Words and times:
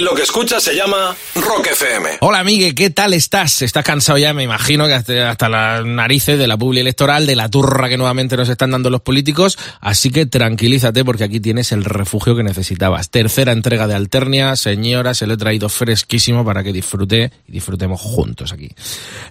Lo 0.00 0.14
que 0.14 0.22
escuchas 0.22 0.62
se 0.62 0.74
llama 0.74 1.14
Rock 1.34 1.72
FM. 1.72 2.08
Hola, 2.20 2.42
Migue, 2.42 2.74
¿qué 2.74 2.88
tal 2.88 3.12
estás? 3.12 3.60
¿Estás 3.60 3.84
cansado 3.84 4.16
ya? 4.16 4.32
Me 4.32 4.42
imagino 4.42 4.86
que 4.86 4.94
hasta, 4.94 5.48
las 5.50 5.84
narices 5.84 6.38
de 6.38 6.46
la 6.46 6.56
publi 6.56 6.80
electoral, 6.80 7.26
de 7.26 7.36
la 7.36 7.50
turra 7.50 7.86
que 7.90 7.98
nuevamente 7.98 8.34
nos 8.34 8.48
están 8.48 8.70
dando 8.70 8.88
los 8.88 9.02
políticos. 9.02 9.58
Así 9.78 10.08
que 10.08 10.24
tranquilízate 10.24 11.04
porque 11.04 11.24
aquí 11.24 11.38
tienes 11.38 11.70
el 11.72 11.84
refugio 11.84 12.34
que 12.34 12.42
necesitabas. 12.42 13.10
Tercera 13.10 13.52
entrega 13.52 13.86
de 13.86 13.94
Alternia. 13.94 14.56
Señora, 14.56 15.12
se 15.12 15.26
lo 15.26 15.34
he 15.34 15.36
traído 15.36 15.68
fresquísimo 15.68 16.46
para 16.46 16.64
que 16.64 16.72
disfrute 16.72 17.30
y 17.46 17.52
disfrutemos 17.52 18.00
juntos 18.00 18.54
aquí. 18.54 18.70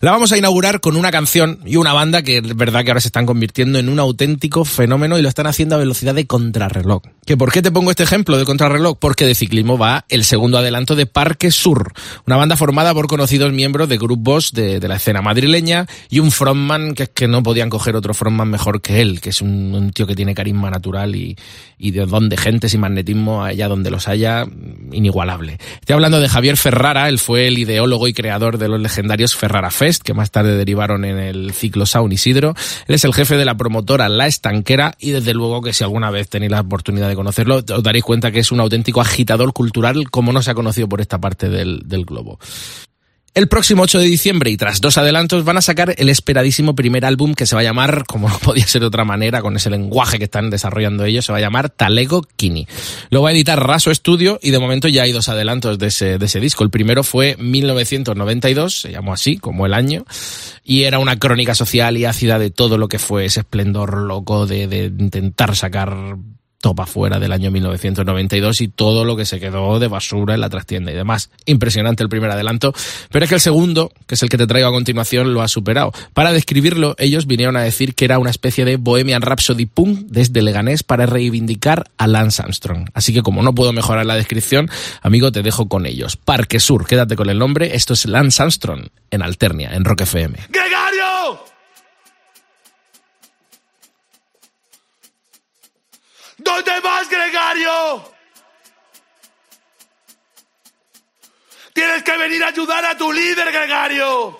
La 0.02 0.12
vamos 0.12 0.32
a 0.34 0.38
inaugurar 0.38 0.82
con 0.82 0.98
una 0.98 1.10
canción 1.10 1.62
y 1.66 1.78
una 1.78 1.94
banda 1.94 2.22
que 2.22 2.38
es 2.38 2.56
verdad 2.56 2.84
que 2.84 2.92
ahora 2.92 3.02
se 3.02 3.08
están 3.08 3.26
convirtiendo 3.26 3.80
en 3.80 3.90
un 3.90 3.98
auténtico 3.98 4.66
fenómeno 4.66 5.18
y 5.18 5.24
lo 5.24 5.30
están 5.30 5.48
haciendo 5.48 5.74
a 5.74 5.80
velocidad 5.80 6.14
de 6.14 6.28
contrarreloj. 6.28 7.02
¿Que 7.26 7.38
¿Por 7.38 7.52
qué 7.52 7.64
te 7.64 7.72
pongo 7.72 7.90
este 7.90 8.04
ejemplo 8.04 8.38
de 8.38 8.46
contrarreloj? 8.46 9.00
Porque 9.00 9.26
de 9.26 9.34
ciclismo 9.34 9.76
va 9.76 10.06
el 10.10 10.24
segundo 10.24 10.59
adelanto 10.60 10.96
de 10.96 11.06
Parque 11.06 11.52
Sur, 11.52 11.94
una 12.26 12.38
banda 12.38 12.56
formada 12.56 12.94
por 12.94 13.08
conocidos 13.08 13.52
miembros 13.52 13.90
de 13.90 13.98
grupos 13.98 14.52
de, 14.54 14.80
la 14.80 14.96
escena 14.96 15.22
madrileña 15.22 15.86
y 16.10 16.20
un 16.20 16.32
frontman 16.32 16.94
que 16.94 17.04
es 17.04 17.10
que 17.10 17.28
no 17.28 17.44
podían 17.44 17.70
coger 17.70 17.96
otro 17.96 18.14
frontman 18.14 18.50
mejor 18.50 18.82
que 18.82 19.02
él, 19.02 19.22
que 19.22 19.30
es 19.30 19.42
un, 19.42 19.92
tío 19.94 20.08
que 20.08 20.16
tiene 20.16 20.36
carisma 20.36 20.70
natural 20.70 21.16
y, 21.16 21.38
y 21.78 21.92
de 21.92 22.06
don 22.06 22.30
de 22.30 22.38
gentes 22.38 22.74
y 22.74 22.78
magnetismo 22.78 23.44
allá 23.44 23.68
donde 23.68 23.92
los 23.92 24.08
haya, 24.08 24.46
inigualable. 24.92 25.58
Estoy 25.80 25.94
hablando 25.94 26.20
de 26.20 26.30
Javier 26.30 26.58
Ferrara, 26.58 27.10
él 27.10 27.20
fue 27.20 27.48
el 27.48 27.58
ideólogo 27.58 28.08
y 28.08 28.14
creador 28.14 28.58
de 28.58 28.68
los 28.68 28.80
legendarios 28.80 29.36
Ferrara 29.36 29.72
Fest, 29.72 30.04
que 30.04 30.14
más 30.14 30.32
tarde 30.32 30.56
derivaron 30.56 31.06
en 31.06 31.18
el 31.18 31.54
ciclo 31.54 31.86
Saun 31.86 32.12
Isidro. 32.12 32.56
Él 32.88 32.96
es 32.96 33.04
el 33.04 33.14
jefe 33.14 33.38
de 33.38 33.46
la 33.46 33.56
promotora 33.56 34.10
La 34.10 34.28
Estanquera 34.28 34.96
y 35.00 35.12
desde 35.12 35.34
luego 35.34 35.62
que 35.62 35.74
si 35.74 35.84
alguna 35.84 36.12
vez 36.12 36.30
tenéis 36.30 36.52
la 36.52 36.62
oportunidad 36.62 37.08
de 37.08 37.16
conocerlo, 37.16 37.58
os 37.58 37.84
daréis 37.84 38.04
cuenta 38.04 38.32
que 38.32 38.40
es 38.40 38.52
un 38.52 38.60
auténtico 38.60 39.02
agitador 39.02 39.54
cultural 39.54 40.10
como 40.10 40.34
no 40.34 40.39
se 40.42 40.52
ha 40.52 40.56
conocido 40.56 40.90
por 40.90 41.02
esta 41.02 41.20
parte 41.20 41.50
del, 41.50 41.84
del 41.86 42.06
globo. 42.06 42.40
El 43.36 43.48
próximo 43.48 43.84
8 43.84 44.00
de 44.00 44.06
diciembre 44.06 44.50
y 44.50 44.58
tras 44.58 44.82
dos 44.82 44.98
adelantos 44.98 45.46
van 45.46 45.58
a 45.58 45.62
sacar 45.62 45.94
el 45.98 46.10
esperadísimo 46.10 46.74
primer 46.74 47.06
álbum 47.06 47.36
que 47.36 47.46
se 47.46 47.56
va 47.56 47.62
a 47.62 47.64
llamar, 47.64 48.04
como 48.08 48.28
no 48.28 48.38
podía 48.40 48.66
ser 48.66 48.82
de 48.82 48.88
otra 48.88 49.06
manera, 49.06 49.42
con 49.42 49.56
ese 49.56 49.70
lenguaje 49.70 50.18
que 50.18 50.26
están 50.26 50.50
desarrollando 50.50 51.06
ellos, 51.06 51.26
se 51.26 51.32
va 51.32 51.38
a 51.38 51.42
llamar 51.42 51.70
Talego 51.70 52.24
Kini. 52.36 52.68
Lo 53.12 53.22
va 53.22 53.30
a 53.30 53.32
editar 53.32 53.66
Raso 53.66 53.94
Studio 53.94 54.40
y 54.42 54.50
de 54.52 54.60
momento 54.60 54.88
ya 54.88 55.04
hay 55.04 55.12
dos 55.12 55.30
adelantos 55.30 55.78
de 55.78 55.88
ese, 55.88 56.18
de 56.18 56.26
ese 56.26 56.40
disco. 56.40 56.64
El 56.64 56.72
primero 56.72 57.04
fue 57.04 57.36
1992, 57.38 58.82
se 58.82 58.92
llamó 58.92 59.14
así, 59.14 59.38
como 59.38 59.66
el 59.66 59.76
año, 59.76 60.06
y 60.64 60.84
era 60.84 60.98
una 60.98 61.20
crónica 61.20 61.54
social 61.54 61.98
y 61.98 62.06
ácida 62.06 62.40
de 62.40 62.50
todo 62.50 62.78
lo 62.78 62.88
que 62.88 63.00
fue 63.00 63.26
ese 63.26 63.42
esplendor 63.42 63.96
loco 64.00 64.48
de, 64.48 64.68
de 64.68 64.86
intentar 64.86 65.56
sacar 65.56 66.18
topa 66.62 66.86
fuera 66.86 67.20
del 67.20 67.32
año 67.32 67.52
1992 67.52 68.62
y 68.62 68.68
todo 68.68 69.06
lo 69.06 69.16
que 69.16 69.26
se 69.26 69.40
quedó 69.40 69.80
de 69.80 69.88
basura 69.88 70.34
en 70.34 70.42
la 70.42 70.50
trastienda 70.50 70.92
y 70.92 70.96
demás. 70.96 71.30
Impresionante 71.46 72.04
el 72.04 72.10
primer 72.10 72.30
adelanto, 72.32 72.74
pero 73.12 73.26
es 73.26 73.30
que 73.30 73.36
el 73.36 73.42
segundo, 73.42 73.92
que 74.08 74.16
es 74.16 74.24
el 74.24 74.30
que 74.30 74.38
te 74.38 74.48
traigo 74.48 74.68
a 74.68 74.72
continuación, 74.72 75.34
lo 75.34 75.42
ha 75.42 75.48
superado. 75.48 75.94
Para 76.14 76.34
describirlo, 76.34 76.96
ellos 76.98 77.28
vinieron 77.28 77.56
a 77.56 77.62
decir 77.62 77.96
que 77.96 78.06
era 78.06 78.20
una 78.20 78.30
especie 78.30 78.66
de 78.66 78.78
Bohemian 78.78 79.22
Rhapsody 79.22 79.66
punk 79.66 80.08
desde 80.08 80.42
Leganés 80.42 80.84
para 80.84 81.06
reivindicar 81.06 81.90
a 81.98 82.08
Lance 82.08 82.42
Armstrong. 82.42 82.90
Así 82.94 83.14
que 83.14 83.22
como 83.22 83.42
no 83.42 83.56
puedo 83.56 83.74
mejorar 83.74 84.06
la 84.06 84.16
descripción, 84.16 84.70
amigo, 85.02 85.32
te 85.32 85.44
dejo 85.44 85.70
con 85.70 85.86
ellos. 85.86 86.18
Parque 86.18 86.60
Sur, 86.60 86.86
quédate 86.86 87.16
con 87.16 87.30
el 87.30 87.40
nombre. 87.40 87.76
Esto 87.76 87.94
es 87.94 88.06
Lance 88.06 88.42
Armstrong 88.42 88.88
en 89.12 89.22
Alternia, 89.22 89.72
en 89.74 89.86
Rock 89.86 90.02
FM. 90.02 90.38
¡Gregario! 90.50 91.09
¿Dónde 96.50 96.80
vas, 96.80 97.08
Gregario? 97.08 98.12
Tienes 101.74 102.02
que 102.02 102.18
venir 102.18 102.44
a 102.44 102.48
ayudar 102.48 102.84
a 102.86 102.98
tu 102.98 103.14
líder, 103.14 103.52
Gregario. 103.52 104.38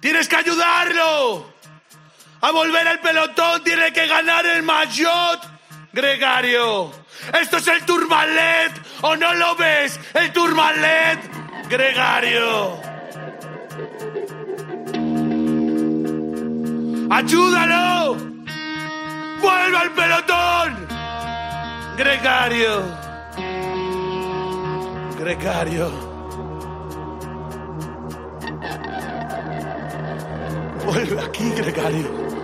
Tienes 0.00 0.28
que 0.28 0.36
ayudarlo. 0.36 1.52
A 2.42 2.50
volver 2.52 2.86
al 2.86 3.00
pelotón 3.00 3.64
tiene 3.64 3.92
que 3.92 4.06
ganar 4.06 4.46
el 4.46 4.62
maillot, 4.62 5.40
Gregario. 5.92 6.92
Esto 7.40 7.56
es 7.56 7.66
el 7.66 7.84
Turmalet, 7.84 8.72
¿o 9.02 9.16
no 9.16 9.34
lo 9.34 9.56
ves? 9.56 9.98
El 10.14 10.32
Turmalet, 10.32 11.18
Gregario. 11.68 12.80
¡Ayúdalo! 17.10 18.35
¡Vuelve 19.46 19.78
al 19.78 19.92
pelotón! 19.92 20.88
Gregario. 21.96 22.82
Gregario. 25.20 25.90
Vuelve 30.84 31.22
aquí, 31.22 31.50
Gregario. 31.52 32.35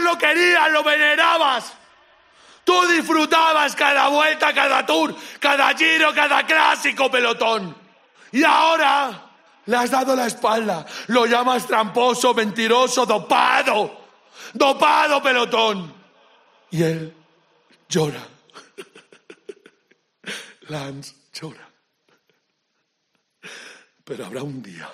Lo 0.00 0.16
querías, 0.18 0.70
lo 0.70 0.82
venerabas. 0.82 1.72
Tú 2.64 2.86
disfrutabas 2.86 3.74
cada 3.74 4.08
vuelta, 4.08 4.54
cada 4.54 4.86
tour, 4.86 5.14
cada 5.40 5.74
giro, 5.76 6.14
cada 6.14 6.46
clásico 6.46 7.10
pelotón. 7.10 7.76
Y 8.30 8.44
ahora 8.44 9.30
le 9.66 9.76
has 9.76 9.90
dado 9.90 10.14
la 10.14 10.26
espalda. 10.26 10.86
Lo 11.08 11.26
llamas 11.26 11.66
tramposo, 11.66 12.34
mentiroso, 12.34 13.04
dopado. 13.04 14.00
Dopado 14.52 15.22
pelotón. 15.22 15.92
Y 16.70 16.82
él 16.82 17.16
llora. 17.88 18.26
Lance 20.68 21.14
llora. 21.32 21.68
Pero 24.04 24.26
habrá 24.26 24.42
un 24.42 24.62
día. 24.62 24.88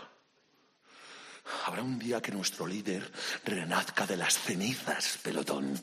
Habrá 1.68 1.82
un 1.82 1.98
día 1.98 2.22
que 2.22 2.32
nuestro 2.32 2.66
líder 2.66 3.12
renazca 3.44 4.06
de 4.06 4.16
las 4.16 4.38
cenizas, 4.38 5.18
pelotón. 5.22 5.78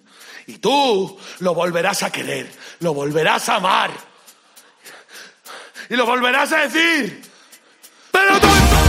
Y 0.47 0.57
tú 0.57 1.15
lo 1.41 1.53
volverás 1.53 2.01
a 2.01 2.11
querer, 2.11 2.51
lo 2.79 2.95
volverás 2.95 3.49
a 3.49 3.57
amar. 3.57 3.91
Y 5.87 5.95
lo 5.95 6.07
volverás 6.07 6.51
a 6.53 6.67
decir. 6.67 7.21
¡Pelotón! 8.09 8.84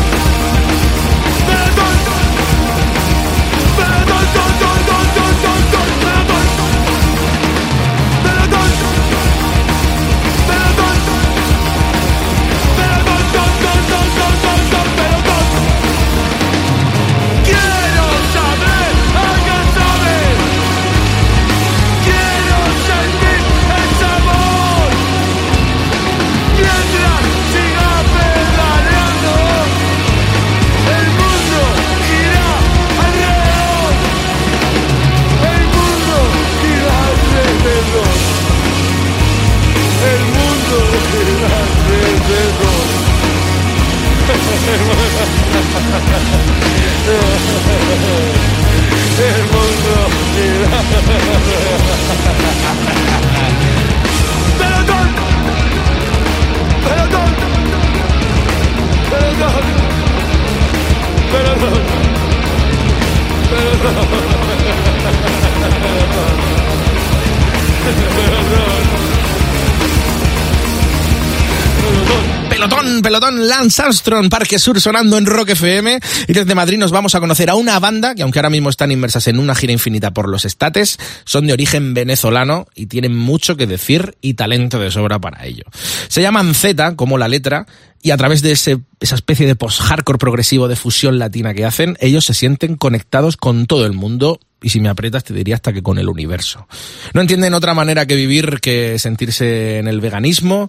Pelotón, 73.17 73.49
Lance 73.49 73.81
Armstrong, 73.81 74.29
Parque 74.29 74.59
Sur 74.59 74.79
sonando 74.79 75.17
en 75.17 75.25
Rock 75.25 75.51
FM. 75.51 75.99
Y 76.29 76.33
desde 76.35 76.55
Madrid 76.55 76.77
nos 76.77 76.91
vamos 76.91 77.15
a 77.15 77.21
conocer 77.21 77.49
a 77.49 77.55
una 77.55 77.79
banda 77.79 78.15
que, 78.15 78.23
aunque 78.23 78.39
ahora 78.41 78.51
mismo 78.51 78.69
están 78.69 78.93
inmersas 78.93 79.27
en 79.29 79.39
una 79.39 79.55
gira 79.55 79.73
infinita 79.73 80.11
por 80.11 80.29
los 80.29 80.45
estates, 80.45 80.99
son 81.25 81.47
de 81.47 81.55
origen 81.55 81.95
venezolano 81.95 82.67
y 82.75 82.87
tienen 82.87 83.17
mucho 83.17 83.57
que 83.57 83.67
decir 83.67 84.19
y 84.21 84.35
talento 84.35 84.79
de 84.79 84.91
sobra 84.91 85.19
para 85.19 85.47
ello. 85.47 85.65
Se 86.09 86.21
llaman 86.21 86.55
Z, 86.55 86.95
como 86.97 87.17
la 87.17 87.29
letra, 87.29 87.67
y 88.03 88.11
a 88.11 88.17
través 88.17 88.43
de 88.43 88.53
ese, 88.53 88.79
esa 89.01 89.15
especie 89.15 89.47
de 89.47 89.57
post-hardcore 89.57 90.19
progresivo 90.19 90.69
de 90.69 90.77
fusión 90.77 91.19
latina 91.19 91.55
que 91.55 91.65
hacen, 91.65 91.97
ellos 92.01 92.25
se 92.25 92.35
sienten 92.35 92.77
conectados 92.77 93.37
con 93.37 93.67
todo 93.67 93.87
el 93.87 93.93
mundo 93.93 94.41
y 94.63 94.71
si 94.71 94.81
me 94.81 94.89
aprietas 94.89 95.23
te 95.23 95.35
diría 95.35 95.55
hasta 95.55 95.73
que 95.73 95.83
con 95.83 95.99
el 95.99 96.09
universo. 96.09 96.67
No 97.13 97.21
entienden 97.21 97.55
otra 97.55 97.75
manera 97.75 98.07
que 98.07 98.17
vivir 98.17 98.59
que 98.61 98.99
sentirse 98.99 99.79
en 99.79 99.87
el 99.87 100.01
veganismo, 100.01 100.69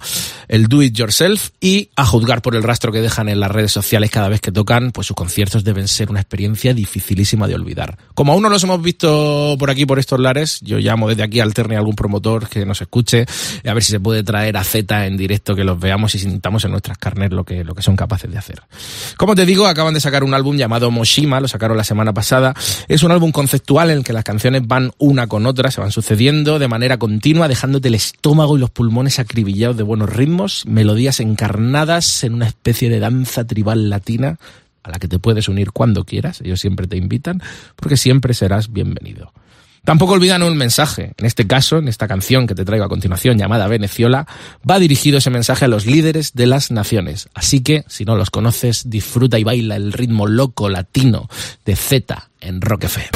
el 0.50 0.68
do 0.68 0.84
it 0.84 0.94
yourself 0.94 1.50
y 1.62 1.90
a 1.96 2.06
juzgar 2.06 2.42
por 2.42 2.56
el 2.56 2.64
rastro 2.64 2.92
que 2.92 3.02
dejan 3.02 3.28
en 3.28 3.40
las 3.40 3.50
redes 3.50 3.72
sociales 3.72 4.12
cada 4.12 4.30
vez 4.30 4.42
que 4.42 4.52
tocan, 4.52 4.92
pues 4.92 5.08
sus 5.08 5.16
conciertos 5.16 5.64
deben 5.64 5.88
ser 5.88 6.12
una 6.12 6.20
experiencia 6.20 6.74
dificilísima 6.74 7.48
de 7.48 7.56
olvidar. 7.56 7.98
Como 8.14 8.34
aún 8.34 8.44
no 8.44 8.50
los 8.50 8.64
hemos 8.64 8.82
visto 8.82 9.56
por 9.58 9.72
aquí, 9.72 9.86
por 9.86 10.00
estos 10.00 10.20
lares, 10.20 10.60
yo 10.62 10.78
llamo 10.78 11.08
desde 11.10 11.24
aquí 11.24 11.40
alterne 11.40 11.76
a 11.76 11.80
algún 11.80 11.96
promotor 11.96 12.50
que 12.50 12.66
nos 12.66 12.82
escuche 12.82 13.26
a 13.66 13.74
ver 13.74 13.84
si 13.84 13.92
se 13.92 14.00
puede 14.00 14.22
traer 14.22 14.58
a 14.58 14.64
Z 14.64 15.08
en 15.08 15.18
directo, 15.18 15.56
que 15.56 15.64
los 15.64 15.80
veamos 15.80 16.14
y 16.14 16.20
sintamos 16.20 16.66
en 16.66 16.72
nuestras 16.72 16.98
carnes 16.98 17.17
lo 17.18 17.44
que, 17.44 17.64
lo 17.64 17.76
que 17.76 17.82
son 17.82 17.96
capaces 17.96 18.32
de 18.32 18.38
hacer. 18.38 18.62
Como 19.18 19.36
te 19.36 19.46
digo, 19.46 19.68
acaban 19.68 19.94
de 19.94 20.00
sacar 20.00 20.24
un 20.24 20.34
álbum 20.34 20.58
llamado 20.58 20.92
Moshima, 20.92 21.40
lo 21.40 21.48
sacaron 21.48 21.78
la 21.78 21.84
semana 21.84 22.14
pasada. 22.14 22.54
Es 22.88 23.04
un 23.04 23.12
álbum 23.12 23.32
conceptual 23.32 23.92
en 23.92 24.00
el 24.00 24.04
que 24.04 24.14
las 24.14 24.24
canciones 24.24 24.68
van 24.68 24.92
una 24.98 25.28
con 25.28 25.46
otra, 25.46 25.72
se 25.72 25.82
van 25.82 25.92
sucediendo 25.92 26.60
de 26.60 26.68
manera 26.68 26.98
continua, 26.98 27.48
dejándote 27.48 27.88
el 27.88 27.96
estómago 27.96 28.58
y 28.58 28.60
los 28.60 28.70
pulmones 28.70 29.20
acribillados 29.20 29.78
de 29.78 29.84
buenos 29.84 30.10
ritmos, 30.10 30.66
melodías 30.66 31.20
encarnadas 31.20 32.24
en 32.24 32.36
una 32.36 32.48
especie 32.48 32.90
de 32.90 33.00
danza 33.00 33.46
tribal 33.46 33.90
latina 33.90 34.38
a 34.84 34.92
la 34.92 35.00
que 35.00 35.08
te 35.08 35.20
puedes 35.20 35.50
unir 35.50 35.72
cuando 35.72 36.06
quieras, 36.06 36.42
ellos 36.42 36.62
siempre 36.62 36.88
te 36.88 36.96
invitan, 36.96 37.42
porque 37.76 37.98
siempre 37.98 38.34
serás 38.34 38.72
bienvenido. 38.72 39.34
Tampoco 39.88 40.12
olvidan 40.12 40.44
un 40.44 40.58
mensaje. 40.58 41.14
En 41.16 41.26
este 41.26 41.48
caso, 41.48 41.78
en 41.78 41.88
esta 41.88 42.10
canción 42.10 42.46
que 42.46 42.56
te 42.56 42.66
traigo 42.66 42.84
a 42.84 42.90
continuación, 42.90 43.38
llamada 43.38 43.70
Veneciola, 43.70 44.28
va 44.70 44.80
dirigido 44.80 45.20
ese 45.20 45.30
mensaje 45.30 45.64
a 45.64 45.70
los 45.70 45.86
líderes 45.86 46.34
de 46.34 46.46
las 46.46 46.72
naciones. 46.72 47.30
Así 47.34 47.62
que, 47.64 47.86
si 47.88 48.04
no 48.04 48.18
los 48.18 48.30
conoces, 48.30 48.90
disfruta 48.90 49.40
y 49.40 49.46
baila 49.46 49.78
el 49.78 49.94
ritmo 49.94 50.28
loco 50.28 50.68
latino 50.68 51.30
de 51.66 51.78
Z 51.78 52.32
en 52.42 52.60
Rock 52.60 52.84
FM. 52.84 53.12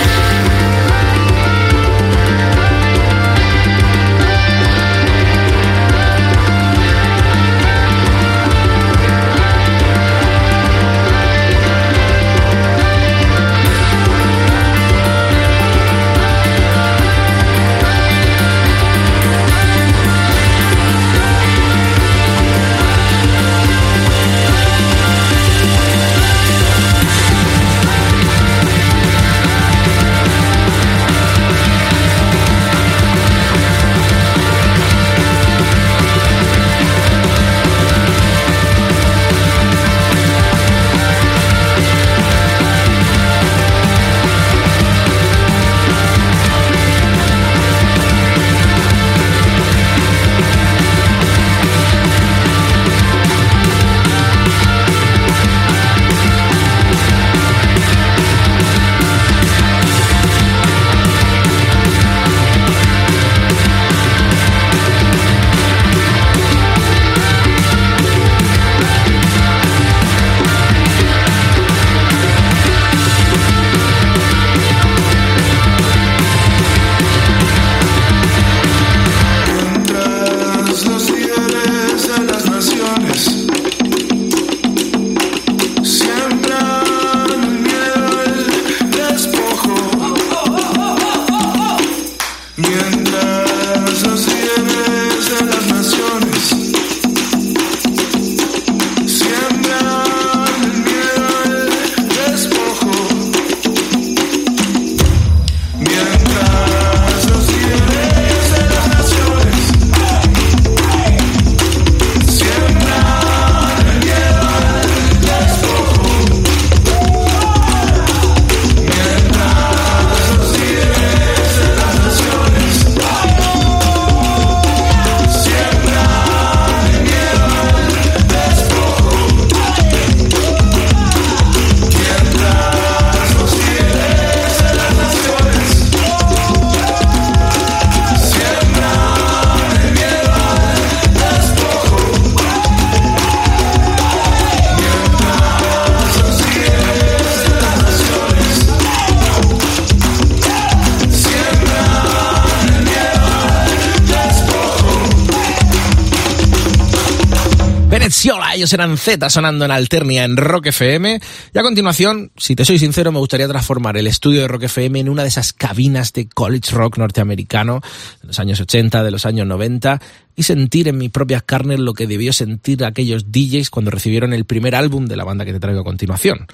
Venezuela, 158.01 158.55
ellos 158.55 158.73
eran 158.73 158.97
Z 158.97 159.29
sonando 159.29 159.63
en 159.63 159.69
Alternia 159.69 160.23
en 160.23 160.35
Rock 160.35 160.65
FM. 160.67 161.21
Y 161.53 161.59
a 161.59 161.61
continuación, 161.61 162.31
si 162.35 162.55
te 162.55 162.65
soy 162.65 162.79
sincero, 162.79 163.11
me 163.11 163.19
gustaría 163.19 163.47
transformar 163.47 163.95
el 163.95 164.07
estudio 164.07 164.41
de 164.41 164.47
Rock 164.47 164.63
FM 164.63 165.01
en 165.01 165.07
una 165.07 165.21
de 165.21 165.27
esas 165.27 165.53
cabinas 165.53 166.11
de 166.11 166.27
college 166.27 166.71
rock 166.71 166.97
norteamericano 166.97 167.79
de 168.21 168.27
los 168.27 168.39
años 168.39 168.59
80, 168.59 169.03
de 169.03 169.11
los 169.11 169.27
años 169.27 169.45
90 169.45 170.01
y 170.35 170.41
sentir 170.41 170.87
en 170.87 170.97
mis 170.97 171.11
propias 171.11 171.43
carnes 171.43 171.79
lo 171.79 171.93
que 171.93 172.07
debió 172.07 172.33
sentir 172.33 172.83
aquellos 172.83 173.31
DJs 173.31 173.69
cuando 173.69 173.91
recibieron 173.91 174.33
el 174.33 174.45
primer 174.45 174.73
álbum 174.73 175.05
de 175.05 175.15
la 175.15 175.23
banda 175.23 175.45
que 175.45 175.53
te 175.53 175.59
traigo 175.59 175.81
a 175.81 175.83
continuación. 175.83 176.47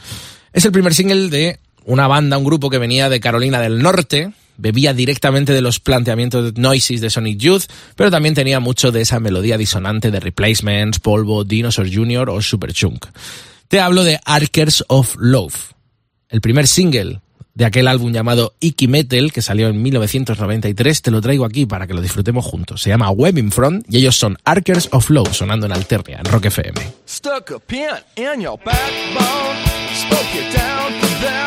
Es 0.51 0.65
el 0.65 0.73
primer 0.73 0.93
single 0.93 1.29
de 1.29 1.61
una 1.87 2.07
banda, 2.07 2.37
un 2.37 2.43
grupo 2.43 2.69
que 2.69 2.77
venía 2.77 3.09
de 3.09 3.19
Carolina 3.19 3.61
del 3.61 3.81
Norte, 3.81 4.33
bebía 4.57 4.93
directamente 4.93 5.53
de 5.53 5.61
los 5.61 5.79
planteamientos 5.79 6.53
de 6.53 6.61
Noises 6.61 6.99
de 7.01 7.09
Sonic 7.09 7.39
Youth, 7.39 7.63
pero 7.95 8.11
también 8.11 8.35
tenía 8.35 8.59
mucho 8.59 8.91
de 8.91 9.01
esa 9.01 9.19
melodía 9.19 9.57
disonante 9.57 10.11
de 10.11 10.19
Replacements, 10.19 10.99
Polvo, 10.99 11.45
Dinosaur 11.45 11.87
Jr. 11.91 12.29
o 12.29 12.41
Superchunk. 12.41 13.05
Te 13.69 13.79
hablo 13.79 14.03
de 14.03 14.19
Arkers 14.25 14.83
of 14.89 15.15
Love, 15.17 15.55
el 16.29 16.41
primer 16.41 16.67
single 16.67 17.21
de 17.53 17.65
aquel 17.65 17.87
álbum 17.87 18.11
llamado 18.11 18.53
Icky 18.59 18.87
Metal 18.87 19.31
que 19.31 19.41
salió 19.41 19.69
en 19.69 19.81
1993, 19.81 21.01
te 21.01 21.09
lo 21.09 21.21
traigo 21.21 21.43
aquí 21.43 21.65
para 21.65 21.87
que 21.87 21.93
lo 21.93 22.01
disfrutemos 22.01 22.45
juntos. 22.45 22.81
Se 22.81 22.89
llama 22.89 23.09
Web 23.09 23.37
in 23.37 23.51
Front 23.51 23.85
y 23.89 23.97
ellos 23.97 24.15
son 24.17 24.37
Arkers 24.43 24.89
of 24.91 25.09
Love 25.09 25.33
sonando 25.33 25.65
en 25.65 25.71
Alternia, 25.71 26.19
en 26.19 26.25
Rock 26.25 26.45
FM. 26.45 26.79
Stuck 27.07 27.51
a 27.51 27.59
pin 27.59 27.87
in 28.17 28.41
your 28.41 28.59
backbone, 28.63 29.57
spoke 29.95 30.53
down 30.53 31.46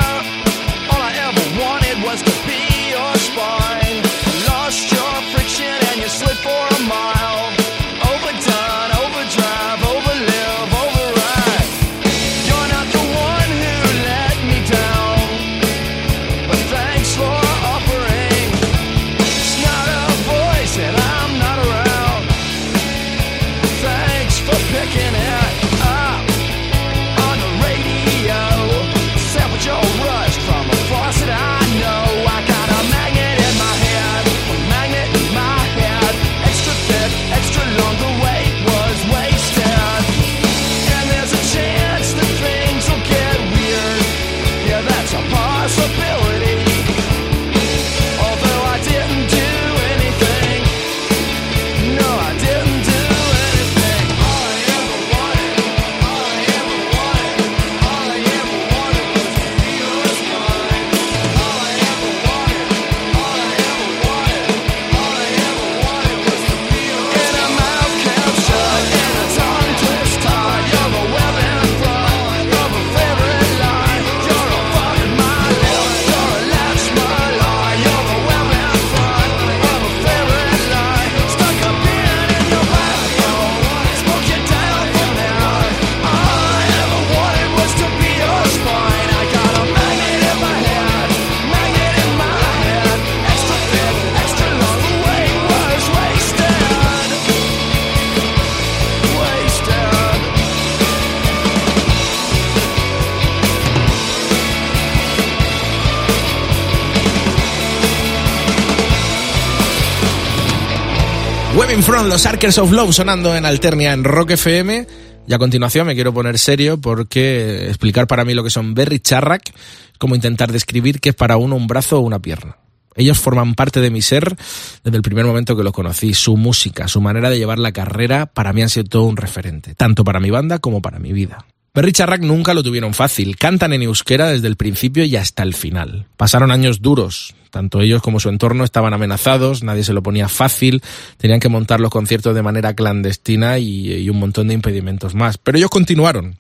Los 112.09 112.25
Arkers 112.25 112.57
of 112.59 112.73
Love 112.73 112.95
sonando 112.95 113.37
en 113.37 113.45
Alternia 113.45 113.92
en 113.92 114.04
Rock 114.04 114.30
FM. 114.30 114.87
Y 115.28 115.35
a 115.35 115.38
continuación 115.38 115.87
me 115.87 115.95
quiero 115.95 116.14
poner 116.14 116.38
serio 116.38 116.80
porque 116.80 117.69
explicar 117.69 118.07
para 118.07 118.25
mí 118.25 118.33
lo 118.33 118.42
que 118.42 118.50
son 118.50 118.75
Berry 118.75 119.00
Charrack, 119.00 119.52
como 119.99 120.14
intentar 120.14 120.50
describir 120.50 121.00
qué 121.00 121.11
es 121.11 121.14
para 121.14 121.37
uno 121.37 121.57
un 121.57 121.66
brazo 121.66 121.99
o 121.99 122.00
una 122.00 122.19
pierna. 122.19 122.57
Ellos 122.97 123.19
forman 123.19 123.54
parte 123.54 123.80
de 123.80 123.90
mi 123.90 124.02
ser 124.02 124.35
desde 124.83 124.97
el 124.97 125.02
primer 125.02 125.26
momento 125.26 125.57
que 125.57 125.62
los 125.62 125.73
conocí. 125.73 126.14
Su 126.14 126.37
música, 126.37 126.88
su 126.88 127.00
manera 127.00 127.28
de 127.28 127.38
llevar 127.38 127.59
la 127.59 127.73
carrera, 127.73 128.26
para 128.26 128.52
mí 128.52 128.62
han 128.62 128.71
sido 128.71 128.85
todo 128.85 129.04
un 129.04 129.16
referente, 129.16 129.75
tanto 129.75 130.02
para 130.02 130.21
mi 130.21 130.30
banda 130.30 130.59
como 130.59 130.80
para 130.80 130.99
mi 130.99 131.12
vida. 131.12 131.45
Berry 131.72 131.92
Charrack 131.92 132.22
nunca 132.22 132.52
lo 132.52 132.62
tuvieron 132.62 132.94
fácil. 132.94 133.36
Cantan 133.36 133.72
en 133.72 133.82
euskera 133.82 134.28
desde 134.28 134.48
el 134.48 134.56
principio 134.56 135.04
y 135.04 135.16
hasta 135.16 135.42
el 135.42 135.54
final. 135.54 136.06
Pasaron 136.16 136.50
años 136.50 136.82
duros. 136.82 137.34
Tanto 137.50 137.80
ellos 137.80 138.02
como 138.02 138.20
su 138.20 138.28
entorno 138.28 138.64
estaban 138.64 138.94
amenazados, 138.94 139.64
nadie 139.64 139.82
se 139.82 139.92
lo 139.92 140.04
ponía 140.04 140.28
fácil, 140.28 140.82
tenían 141.16 141.40
que 141.40 141.48
montar 141.48 141.80
los 141.80 141.90
conciertos 141.90 142.34
de 142.34 142.42
manera 142.42 142.74
clandestina 142.74 143.58
y, 143.58 143.92
y 143.92 144.08
un 144.08 144.20
montón 144.20 144.48
de 144.48 144.54
impedimentos 144.54 145.16
más. 145.16 145.36
Pero 145.36 145.58
ellos 145.58 145.70
continuaron. 145.70 146.36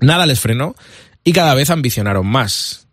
Nada 0.00 0.26
les 0.26 0.40
frenó 0.40 0.74
y 1.22 1.32
cada 1.32 1.54
vez 1.54 1.70
ambicionaron 1.70 2.26
más. 2.26 2.87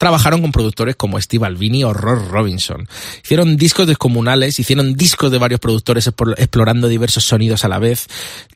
Trabajaron 0.00 0.40
con 0.40 0.50
productores 0.50 0.96
como 0.96 1.20
Steve 1.20 1.44
Albini 1.44 1.84
o 1.84 1.92
Ross 1.92 2.26
Robinson. 2.28 2.88
Hicieron 3.22 3.58
discos 3.58 3.86
descomunales, 3.86 4.58
hicieron 4.58 4.94
discos 4.94 5.30
de 5.30 5.36
varios 5.36 5.60
productores 5.60 6.08
explo- 6.08 6.32
explorando 6.38 6.88
diversos 6.88 7.24
sonidos 7.24 7.66
a 7.66 7.68
la 7.68 7.78
vez. 7.78 8.06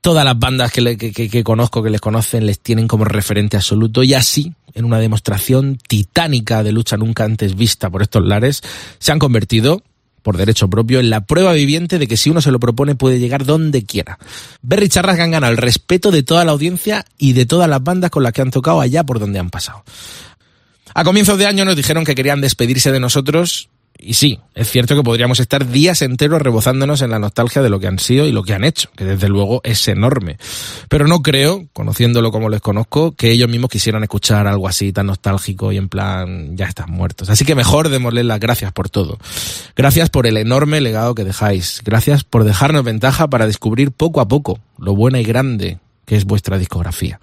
Todas 0.01 0.25
las 0.25 0.39
bandas 0.39 0.73
que, 0.73 0.81
le- 0.81 0.97
que- 0.97 1.45
conozco, 1.45 1.83
que 1.83 1.91
les 1.91 2.01
conocen, 2.01 2.47
les 2.47 2.61
tienen 2.61 2.89
como 2.89 3.05
referente 3.05 3.59
absoluto. 3.59 4.03
Y 4.03 4.15
así, 4.15 4.55
en 4.73 4.87
una 4.87 4.99
demostración 4.99 5.77
titánica 5.87 6.63
de 6.63 6.73
lucha 6.73 6.97
nunca 6.97 7.25
antes 7.25 7.55
vista 7.57 7.91
por 7.91 8.01
estos 8.01 8.25
lares, 8.25 8.63
se 8.99 9.13
han 9.13 9.19
convertido 9.19 9.83
por 10.23 10.39
derecho 10.39 10.71
propio, 10.71 11.01
en 11.01 11.11
la 11.11 11.21
prueba 11.27 11.53
viviente 11.53 11.99
de 11.99 12.09
que 12.09 12.17
si 12.17 12.31
uno 12.31 12.41
se 12.41 12.51
lo 12.51 12.59
propone 12.59 12.95
puede 12.95 13.19
llegar 13.19 13.45
donde 13.45 13.85
quiera. 13.85 14.19
Berry 14.63 14.89
Charras 14.89 15.21
han 15.21 15.35
el 15.45 15.59
respeto 15.59 16.11
de 16.11 16.23
toda 16.23 16.47
la 16.47 16.53
audiencia 16.53 17.05
y 17.19 17.35
de 17.35 17.45
todas 17.45 17.69
las 17.69 17.85
bandas 17.85 18.11
con 18.11 18.23
las 18.23 18.33
que 18.33 18.41
han 18.41 18.51
tocado 18.51 18.81
allá 18.81 19.05
por 19.05 19.19
donde 19.19 19.39
han 19.39 19.51
pasado. 19.51 19.85
A 20.95 21.05
comienzos 21.05 21.39
de 21.39 21.47
año 21.47 21.65
nos 21.65 21.77
dijeron 21.77 22.05
que 22.05 22.15
querían 22.15 22.41
despedirse 22.41 22.93
de 22.93 23.01
nosotros 23.01 23.69
y 23.99 24.15
sí, 24.15 24.41
es 24.55 24.71
cierto 24.71 24.97
que 24.97 25.03
podríamos 25.03 25.41
estar 25.41 25.67
días 25.69 26.03
enteros 26.03 26.43
rebozándonos 26.43 27.01
en 27.03 27.11
la 27.11 27.19
nostalgia 27.19 27.63
de 27.63 27.71
lo 27.71 27.81
que 27.81 27.87
han 27.87 27.99
sido 27.99 28.27
y 28.27 28.33
lo 28.33 28.43
que 28.43 28.53
han 28.53 28.65
hecho, 28.65 28.91
que 28.97 29.05
desde 29.05 29.29
luego 29.29 29.61
es 29.65 29.87
enorme. 29.89 30.37
Pero 30.89 31.07
no 31.07 31.23
creo, 31.23 31.67
conociéndolo 31.73 32.31
como 32.31 32.49
les 32.49 32.61
conozco, 32.61 33.13
que 33.13 33.31
ellos 33.31 33.49
mismos 33.49 33.71
quisieran 33.71 34.03
escuchar 34.03 34.47
algo 34.47 34.69
así 34.69 34.93
tan 34.93 35.07
nostálgico 35.07 35.73
y 35.73 35.79
en 35.79 35.89
plan, 35.89 36.57
ya 36.57 36.67
están 36.67 36.91
muertos. 36.91 37.31
Así 37.31 37.45
que 37.45 37.55
mejor 37.55 37.89
démosles 37.89 38.25
las 38.25 38.41
gracias 38.41 38.73
por 38.73 38.91
todo. 38.91 39.19
Gracias 39.77 40.11
por 40.11 40.27
el 40.27 40.37
enorme 40.37 40.81
legado 40.81 41.15
que 41.15 41.25
dejáis. 41.25 41.81
Gracias 41.85 42.25
por 42.25 42.45
dejarnos 42.45 42.85
ventaja 42.85 43.29
para 43.29 43.47
descubrir 43.47 43.91
poco 43.91 44.21
a 44.21 44.29
poco 44.29 44.59
lo 44.79 44.95
buena 44.95 45.21
y 45.21 45.25
grande 45.25 45.79
que 46.05 46.17
es 46.17 46.25
vuestra 46.25 46.59
discografía. 46.59 47.21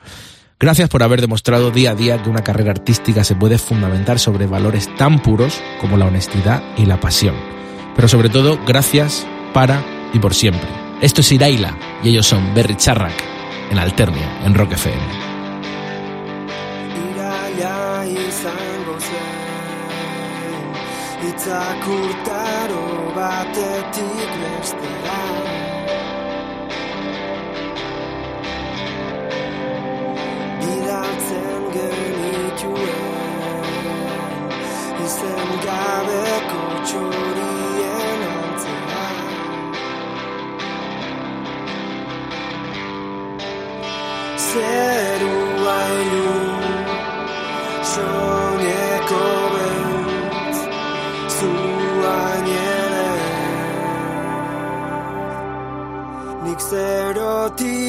Gracias 0.61 0.89
por 0.89 1.01
haber 1.01 1.21
demostrado 1.21 1.71
día 1.71 1.91
a 1.91 1.95
día 1.95 2.21
que 2.21 2.29
una 2.29 2.43
carrera 2.43 2.69
artística 2.69 3.23
se 3.23 3.33
puede 3.33 3.57
fundamentar 3.57 4.19
sobre 4.19 4.45
valores 4.45 4.95
tan 4.95 5.19
puros 5.19 5.59
como 5.79 5.97
la 5.97 6.05
honestidad 6.05 6.61
y 6.77 6.85
la 6.85 6.99
pasión. 6.99 7.33
Pero 7.95 8.07
sobre 8.07 8.29
todo, 8.29 8.59
gracias 8.63 9.25
para 9.55 9.83
y 10.13 10.19
por 10.19 10.35
siempre. 10.35 10.69
Esto 11.01 11.21
es 11.21 11.31
Iraila 11.31 11.75
y 12.03 12.09
ellos 12.09 12.27
son 12.27 12.53
Berry 12.53 12.75
Charrak 12.75 13.15
en 13.71 13.79
Alternia, 13.79 14.45
en 14.45 14.53
Rock 14.53 14.73
FM. 14.73 15.01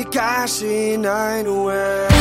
cashing 0.04 1.02
night 1.02 1.46
away. 1.46 2.11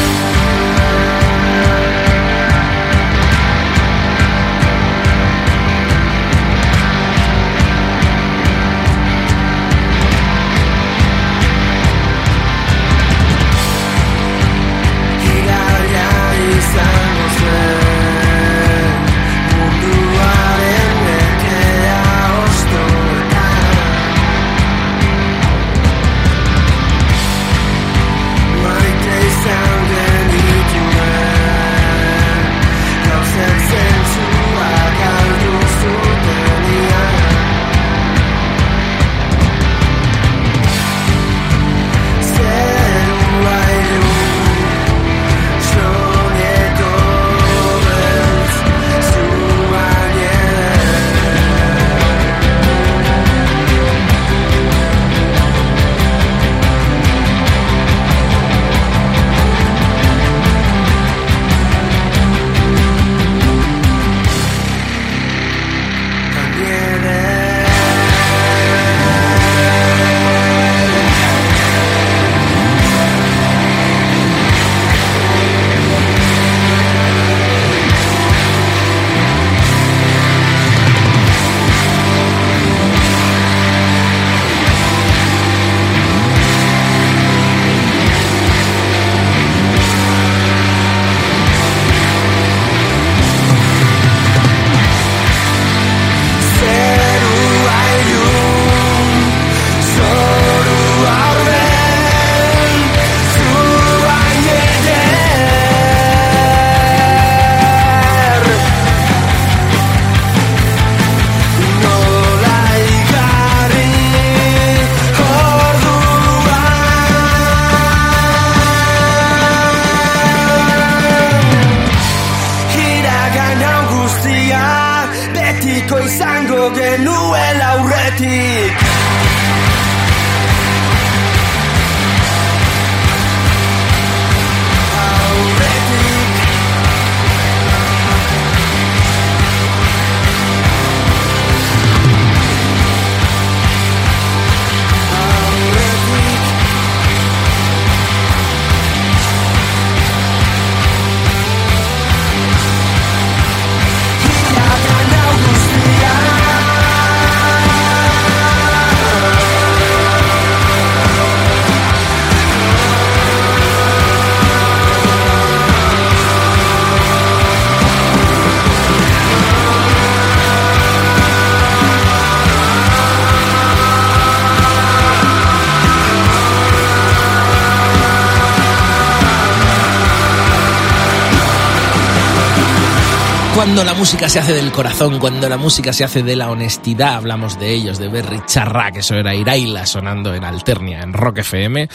Cuando 183.81 183.93
la 183.93 183.99
música 183.99 184.29
se 184.29 184.37
hace 184.37 184.53
del 184.53 184.71
corazón, 184.71 185.17
cuando 185.17 185.49
la 185.49 185.57
música 185.57 185.91
se 185.91 186.03
hace 186.03 186.21
de 186.21 186.35
la 186.35 186.51
honestidad, 186.51 187.15
hablamos 187.15 187.59
de 187.59 187.73
ellos, 187.73 187.97
de 187.97 188.09
Berry 188.09 188.39
Charra, 188.45 188.91
que 188.91 188.99
eso 188.99 189.15
era 189.15 189.33
Iraila 189.33 189.87
sonando 189.87 190.35
en 190.35 190.43
Alternia, 190.43 191.01
en 191.01 191.13
Rock 191.13 191.39
FM. 191.39 191.89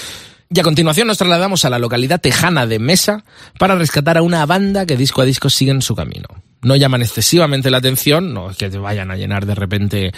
Y 0.50 0.58
a 0.58 0.64
continuación 0.64 1.06
nos 1.06 1.18
trasladamos 1.18 1.64
a 1.64 1.70
la 1.70 1.78
localidad 1.78 2.20
tejana 2.20 2.66
de 2.66 2.80
Mesa 2.80 3.22
para 3.56 3.76
rescatar 3.76 4.18
a 4.18 4.22
una 4.22 4.44
banda 4.46 4.84
que 4.84 4.96
disco 4.96 5.22
a 5.22 5.26
disco 5.26 5.48
siguen 5.48 5.80
su 5.80 5.94
camino. 5.94 6.26
No 6.62 6.74
llaman 6.74 7.02
excesivamente 7.02 7.70
la 7.70 7.78
atención, 7.78 8.34
no 8.34 8.50
es 8.50 8.56
que 8.56 8.70
te 8.70 8.78
vayan 8.78 9.10
a 9.10 9.16
llenar 9.16 9.46
de 9.46 9.54
repente 9.54 10.12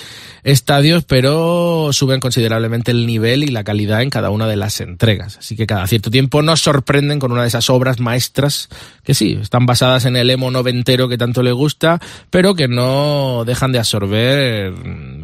estadios, 0.44 1.04
pero 1.04 1.92
suben 1.92 2.20
considerablemente 2.20 2.90
el 2.90 3.06
nivel 3.06 3.42
y 3.42 3.48
la 3.48 3.64
calidad 3.64 4.02
en 4.02 4.10
cada 4.10 4.30
una 4.30 4.46
de 4.46 4.56
las 4.56 4.80
entregas. 4.80 5.38
Así 5.38 5.56
que 5.56 5.66
cada 5.66 5.86
cierto 5.86 6.10
tiempo 6.10 6.40
nos 6.42 6.60
sorprenden 6.60 7.18
con 7.18 7.32
una 7.32 7.42
de 7.42 7.48
esas 7.48 7.68
obras 7.70 8.00
maestras 8.00 8.68
que 9.04 9.14
sí, 9.14 9.38
están 9.40 9.66
basadas 9.66 10.04
en 10.04 10.16
el 10.16 10.30
emo 10.30 10.50
noventero 10.50 11.08
que 11.08 11.18
tanto 11.18 11.42
le 11.42 11.52
gusta, 11.52 12.00
pero 12.30 12.54
que 12.54 12.68
no 12.68 13.44
dejan 13.44 13.72
de 13.72 13.78
absorber 13.80 14.74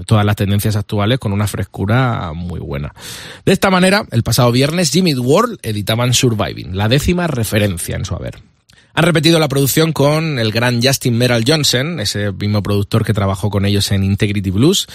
todas 0.06 0.24
las 0.24 0.36
tendencias 0.36 0.76
actuales 0.76 1.18
con 1.18 1.32
una 1.32 1.46
frescura 1.46 2.32
muy 2.34 2.60
buena. 2.60 2.92
De 3.44 3.52
esta 3.52 3.70
manera, 3.70 4.04
el 4.10 4.22
pasado 4.22 4.50
viernes 4.52 4.90
Jimmy 4.90 5.14
World 5.14 5.58
editaban 5.62 6.12
Surviving, 6.12 6.76
la 6.76 6.88
décima 6.88 7.26
referencia 7.26 7.96
en 7.96 8.04
su 8.04 8.14
haber. 8.14 8.53
Han 8.94 9.04
repetido 9.04 9.40
la 9.40 9.48
producción 9.48 9.92
con 9.92 10.38
el 10.38 10.52
gran 10.52 10.80
Justin 10.80 11.18
Merrill 11.18 11.44
Johnson, 11.46 11.98
ese 11.98 12.30
mismo 12.30 12.62
productor 12.62 13.04
que 13.04 13.12
trabajó 13.12 13.50
con 13.50 13.66
ellos 13.66 13.90
en 13.90 14.04
Integrity 14.04 14.50
Blues, 14.50 14.86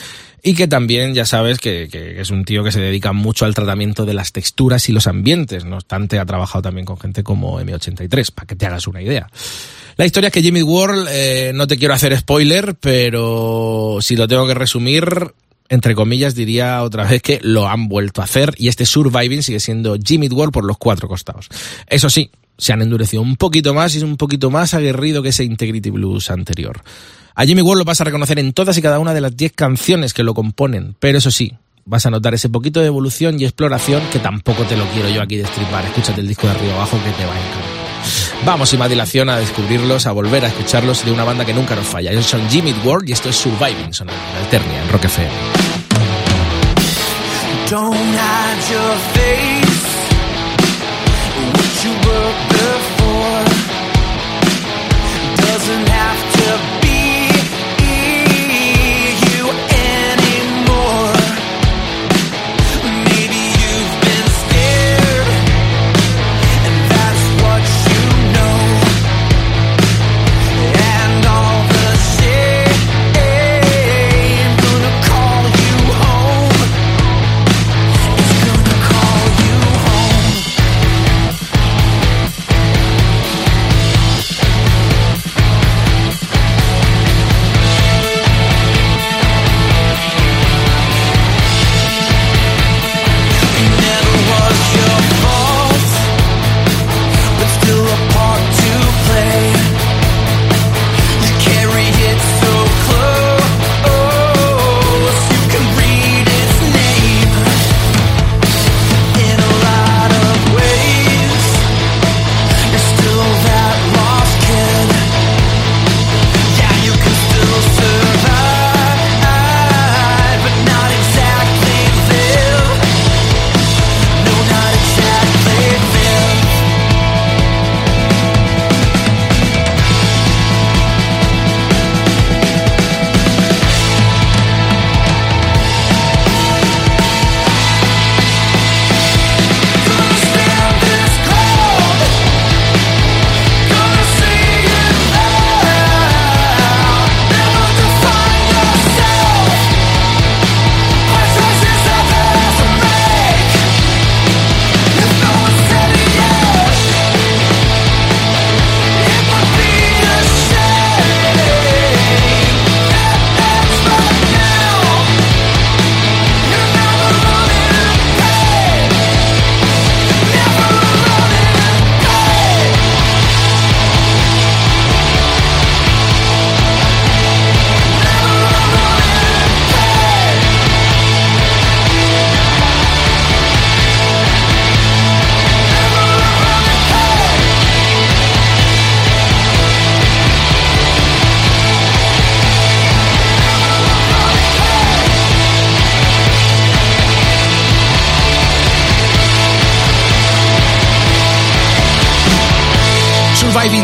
y 0.42 0.54
que 0.54 0.70
también 0.70 1.14
ya 1.14 1.26
sabes 1.26 1.60
que, 1.60 1.90
que, 1.92 2.22
es 2.22 2.30
un 2.32 2.46
tío 2.46 2.64
que 2.64 2.72
se 2.72 2.80
dedica 2.80 3.12
mucho 3.12 3.44
al 3.44 3.54
tratamiento 3.54 4.06
de 4.06 4.14
las 4.14 4.32
texturas 4.32 4.88
y 4.88 4.94
los 4.94 5.08
ambientes. 5.08 5.66
No 5.66 5.76
obstante, 5.76 6.18
ha 6.18 6.26
trabajado 6.26 6.62
también 6.62 6.86
con 6.86 6.98
gente 6.98 7.24
como 7.24 7.60
M83, 7.60 8.32
para 8.32 8.48
que 8.48 8.56
te 8.56 8.66
hagas 8.66 8.88
una 8.88 9.02
idea. 9.02 9.30
La 9.98 10.06
historia 10.06 10.28
es 10.28 10.34
que 10.34 10.42
Jimmy 10.42 10.64
World, 10.64 11.10
eh, 11.12 11.52
no 11.54 11.68
te 11.68 11.78
quiero 11.78 11.94
hacer 11.94 12.18
spoiler, 12.18 12.76
pero 12.76 13.98
si 14.00 14.16
lo 14.16 14.30
tengo 14.30 14.48
que 14.48 14.54
resumir, 14.54 15.34
entre 15.68 15.94
comillas, 15.94 16.36
diría 16.36 16.84
otra 16.84 17.04
vez 17.04 17.22
que 17.22 17.42
lo 17.44 17.68
han 17.68 17.90
vuelto 17.90 18.22
a 18.22 18.24
hacer 18.24 18.54
y 18.58 18.70
este 18.70 18.86
Surviving 18.86 19.44
sigue 19.44 19.60
siendo 19.60 19.98
Jimmy 20.02 20.30
World 20.30 20.54
por 20.54 20.64
los 20.64 20.78
cuatro 20.78 21.10
costados. 21.10 21.50
Eso 21.88 22.10
sí, 22.10 22.32
se 22.60 22.74
han 22.74 22.84
endurecido 22.84 23.24
un 23.24 23.36
poquito 23.36 23.74
más 23.74 23.96
y 23.96 23.98
es 23.98 24.04
un 24.04 24.18
poquito 24.18 24.52
más 24.52 24.76
aguerrido 24.76 25.24
que 25.24 25.30
ese 25.30 25.44
Integrity 25.44 25.90
Blues 25.90 26.30
anterior. 26.30 26.82
A 27.34 27.46
Jimmy 27.46 27.62
Ward 27.62 27.80
lo 27.80 27.86
vas 27.86 28.02
a 28.02 28.04
reconocer 28.04 28.38
en 28.38 28.54
todas 28.54 28.78
y 28.78 28.82
cada 28.82 29.00
una 29.00 29.14
de 29.14 29.22
las 29.22 29.36
10 29.36 29.54
canciones 29.54 30.14
que 30.14 30.24
lo 30.24 30.34
componen, 30.34 30.96
pero 31.00 31.18
eso 31.18 31.32
sí, 31.32 31.54
vas 31.86 32.06
a 32.06 32.10
notar 32.10 32.34
ese 32.34 32.50
poquito 32.50 32.82
de 32.82 32.88
evolución 32.88 33.40
y 33.40 33.46
exploración 33.46 34.04
que 34.12 34.20
tampoco 34.20 34.64
te 34.64 34.78
lo 34.78 34.86
quiero 34.90 35.10
yo 35.10 35.22
aquí 35.22 35.38
destripar. 35.38 35.86
Escúchate 35.86 36.22
el 36.22 36.28
disco 36.28 36.48
de 36.48 36.54
arriba 36.54 36.74
abajo 36.74 36.98
que 37.04 37.12
te 37.12 37.26
va 37.26 37.34
a 37.34 37.40
encantar. 37.40 37.80
Vamos 38.46 38.70
sin 38.70 38.80
más 38.80 38.90
dilación 38.90 39.30
a 39.30 39.38
descubrirlos, 39.38 40.06
a 40.06 40.12
volver 40.12 40.46
a 40.46 40.48
escucharlos 40.50 41.04
de 41.04 41.12
una 41.12 41.24
banda 41.24 41.46
que 41.46 41.54
nunca 41.54 41.76
nos 41.76 41.86
falla. 41.86 42.12
Ellos 42.12 42.26
son 42.26 42.48
Jimmy 42.50 42.74
Ward 42.84 43.08
y 43.08 43.12
esto 43.12 43.30
es 43.30 43.36
Surviving, 43.36 43.94
son 43.94 44.10
en 44.10 44.16
Alternia, 44.44 44.84
en 44.84 44.90
Rock 44.90 45.06
FM. 45.06 45.32
Don't 47.70 47.96
hide 47.96 48.72
your 48.72 48.96
face. 49.14 49.70
You 51.82 52.49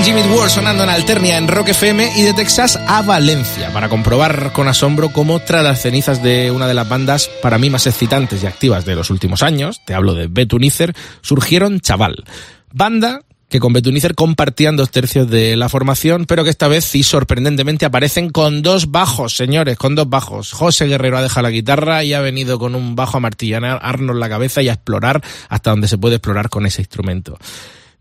Jimmy 0.06 0.22
Ward 0.22 0.52
sonando 0.52 0.84
en 0.84 0.92
Alternia 0.92 1.40
en 1.40 1.48
Rock 1.48 1.70
FM 1.70 2.12
y 2.16 2.22
de 2.22 2.34
Texas 2.36 2.80
a 2.86 3.02
Valencia 3.02 3.74
para 3.74 3.90
comprobar 3.90 4.54
con 4.54 4.68
asombro 4.68 5.10
cómo 5.10 5.40
tras 5.40 5.64
las 5.64 5.82
cenizas 5.82 6.22
de 6.22 6.52
una 6.52 6.68
de 6.68 6.76
las 6.76 6.88
bandas 6.88 7.28
para 7.42 7.58
mí 7.58 7.72
más 7.72 7.88
excitantes 7.88 8.44
y 8.44 8.46
activas 8.46 8.86
de 8.86 8.96
los 8.96 9.10
últimos 9.10 9.42
años, 9.42 9.82
te 9.84 9.96
hablo 9.96 10.14
de 10.14 10.28
Betunicer, 10.28 10.94
surgieron 11.22 11.80
Chaval. 11.80 12.24
Banda 12.72 13.22
que 13.50 13.60
con 13.60 13.74
Betunicer 13.74 14.14
compartían 14.14 14.76
dos 14.76 14.92
tercios 14.92 15.28
de 15.28 15.56
la 15.56 15.70
formación, 15.70 16.26
pero 16.26 16.44
que 16.44 16.52
esta 16.52 16.68
vez 16.68 16.94
y 16.94 17.02
sorprendentemente 17.02 17.88
aparecen 17.88 18.30
con 18.30 18.62
dos 18.62 18.92
bajos, 18.92 19.36
señores, 19.36 19.76
con 19.76 19.96
dos 19.96 20.08
bajos. 20.08 20.52
José 20.52 20.86
Guerrero 20.86 21.18
ha 21.18 21.24
dejado 21.24 21.44
la 21.44 21.52
guitarra 21.52 22.04
y 22.04 22.14
ha 22.14 22.22
venido 22.22 22.60
con 22.60 22.76
un 22.76 22.96
bajo 22.96 23.18
a 23.18 23.22
martillarnos 23.22 24.16
la 24.16 24.30
cabeza 24.30 24.62
y 24.62 24.70
a 24.70 24.74
explorar 24.74 25.24
hasta 25.50 25.72
donde 25.72 25.88
se 25.88 25.98
puede 25.98 26.18
explorar 26.18 26.50
con 26.50 26.68
ese 26.68 26.84
instrumento. 26.84 27.40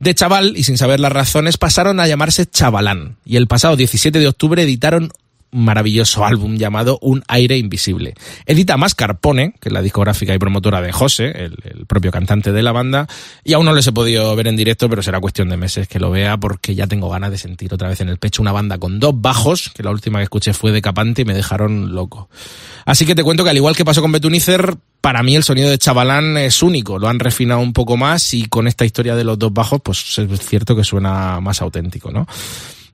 De 0.00 0.14
chaval, 0.14 0.54
y 0.57 0.64
sin 0.64 0.76
saber 0.76 1.00
las 1.00 1.12
razones, 1.12 1.57
pasaron 1.57 2.00
a 2.00 2.07
llamarse 2.07 2.46
Chavalán, 2.46 3.16
y 3.24 3.37
el 3.37 3.46
pasado 3.46 3.76
17 3.76 4.18
de 4.18 4.28
octubre 4.28 4.62
editaron 4.62 5.11
maravilloso 5.54 6.24
álbum 6.24 6.56
llamado 6.56 6.98
Un 7.00 7.22
aire 7.28 7.56
invisible. 7.56 8.14
Edita 8.44 8.76
Mascarpone, 8.76 9.54
que 9.60 9.68
es 9.68 9.72
la 9.72 9.82
discográfica 9.82 10.34
y 10.34 10.38
promotora 10.38 10.82
de 10.82 10.92
José, 10.92 11.30
el, 11.30 11.86
propio 11.86 12.10
cantante 12.10 12.52
de 12.52 12.62
la 12.62 12.72
banda, 12.72 13.06
y 13.44 13.52
aún 13.52 13.64
no 13.64 13.72
les 13.72 13.86
he 13.86 13.92
podido 13.92 14.34
ver 14.34 14.48
en 14.48 14.56
directo, 14.56 14.88
pero 14.88 15.02
será 15.02 15.20
cuestión 15.20 15.48
de 15.48 15.56
meses 15.56 15.86
que 15.86 16.00
lo 16.00 16.10
vea 16.10 16.36
porque 16.36 16.74
ya 16.74 16.86
tengo 16.86 17.08
ganas 17.08 17.30
de 17.30 17.38
sentir 17.38 17.72
otra 17.72 17.88
vez 17.88 18.00
en 18.00 18.08
el 18.08 18.18
pecho 18.18 18.42
una 18.42 18.52
banda 18.52 18.78
con 18.78 18.98
dos 18.98 19.14
bajos, 19.16 19.70
que 19.74 19.82
la 19.82 19.90
última 19.90 20.18
que 20.18 20.24
escuché 20.24 20.52
fue 20.52 20.72
decapante 20.72 21.22
y 21.22 21.24
me 21.24 21.34
dejaron 21.34 21.94
loco. 21.94 22.28
Así 22.84 23.06
que 23.06 23.14
te 23.14 23.22
cuento 23.22 23.44
que 23.44 23.50
al 23.50 23.56
igual 23.56 23.76
que 23.76 23.84
pasó 23.84 24.02
con 24.02 24.12
Betunicer, 24.12 24.76
para 25.00 25.22
mí 25.22 25.36
el 25.36 25.44
sonido 25.44 25.70
de 25.70 25.78
Chavalán 25.78 26.36
es 26.38 26.62
único, 26.62 26.98
lo 26.98 27.08
han 27.08 27.20
refinado 27.20 27.60
un 27.60 27.72
poco 27.72 27.96
más 27.96 28.34
y 28.34 28.46
con 28.46 28.66
esta 28.66 28.84
historia 28.84 29.14
de 29.14 29.24
los 29.24 29.38
dos 29.38 29.52
bajos, 29.52 29.80
pues 29.82 30.18
es 30.18 30.40
cierto 30.40 30.74
que 30.74 30.82
suena 30.82 31.40
más 31.40 31.60
auténtico, 31.60 32.10
¿no? 32.10 32.26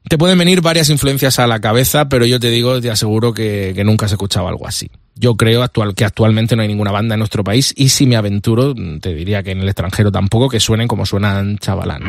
Te 0.09 0.19
pueden 0.19 0.39
venir 0.39 0.61
varias 0.61 0.91
influencias 0.91 1.39
a 1.39 1.47
la 1.47 1.61
cabeza, 1.61 2.09
pero 2.09 2.25
yo 2.25 2.41
te 2.41 2.51
digo, 2.51 2.81
te 2.81 2.91
aseguro 2.91 3.33
que, 3.33 3.73
que 3.75 3.85
nunca 3.85 4.07
has 4.07 4.13
escuchado 4.13 4.49
algo 4.49 4.67
así. 4.67 4.91
Yo 5.15 5.37
creo 5.37 5.63
actual, 5.63 5.95
que 5.95 6.07
actualmente 6.07 6.57
no 6.57 6.63
hay 6.63 6.69
ninguna 6.69 6.93
banda 6.93 7.15
en 7.15 7.19
nuestro 7.19 7.45
país 7.45 7.75
y 7.77 7.91
si 7.91 8.07
me 8.07 8.17
aventuro, 8.17 8.75
te 8.75 9.15
diría 9.15 9.43
que 9.43 9.51
en 9.51 9.61
el 9.61 9.69
extranjero 9.69 10.11
tampoco, 10.11 10.49
que 10.49 10.61
suenen 10.61 10.89
como 10.89 11.05
suenan 11.05 11.59
Chavalán. 11.59 12.01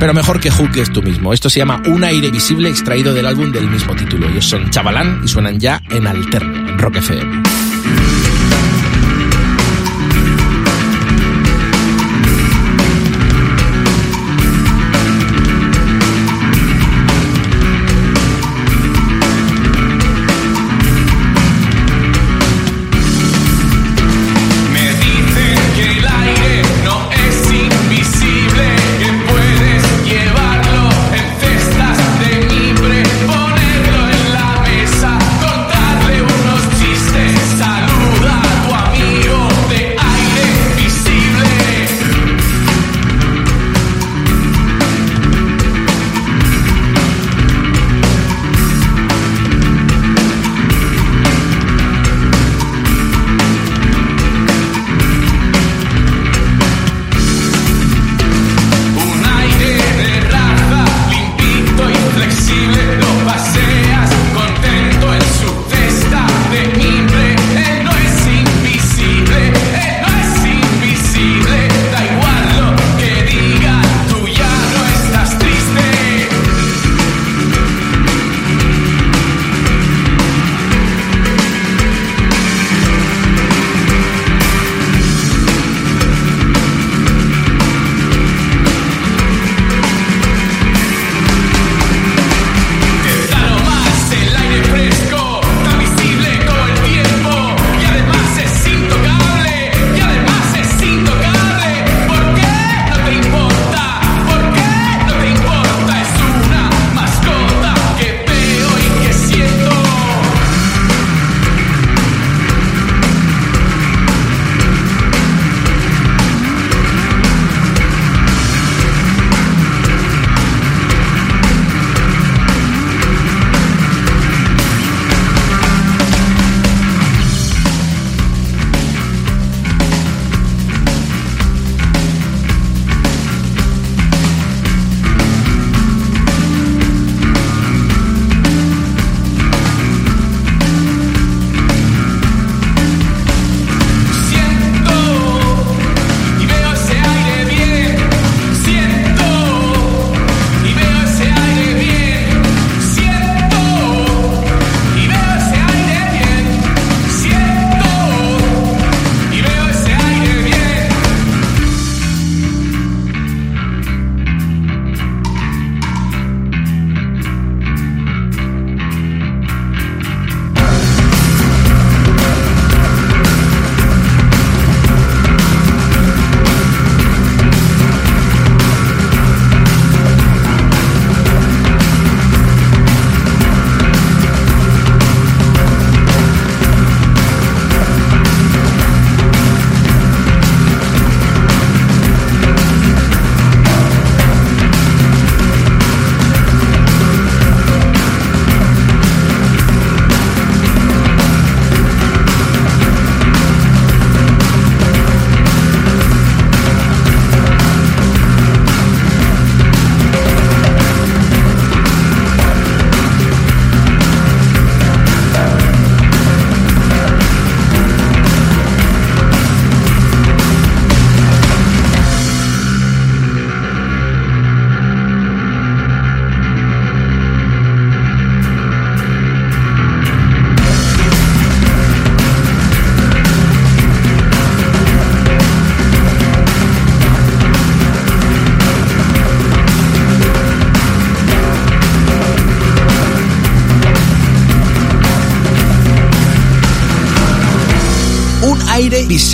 Pero 0.00 0.14
mejor 0.14 0.40
que 0.40 0.50
juzgues 0.50 0.90
tú 0.90 1.02
mismo. 1.02 1.34
Esto 1.34 1.50
se 1.50 1.58
llama 1.58 1.82
Un 1.86 2.02
aire 2.02 2.30
visible 2.30 2.70
extraído 2.70 3.12
del 3.12 3.26
álbum 3.26 3.52
del 3.52 3.68
mismo 3.68 3.94
título. 3.94 4.26
Ellos 4.28 4.46
son 4.46 4.70
Chavalán 4.70 5.20
y 5.22 5.28
suenan 5.28 5.60
ya 5.60 5.82
en 5.90 6.06
Alterno, 6.06 6.70
en 6.70 6.78
Rock 6.78 6.96
FM. 6.96 7.42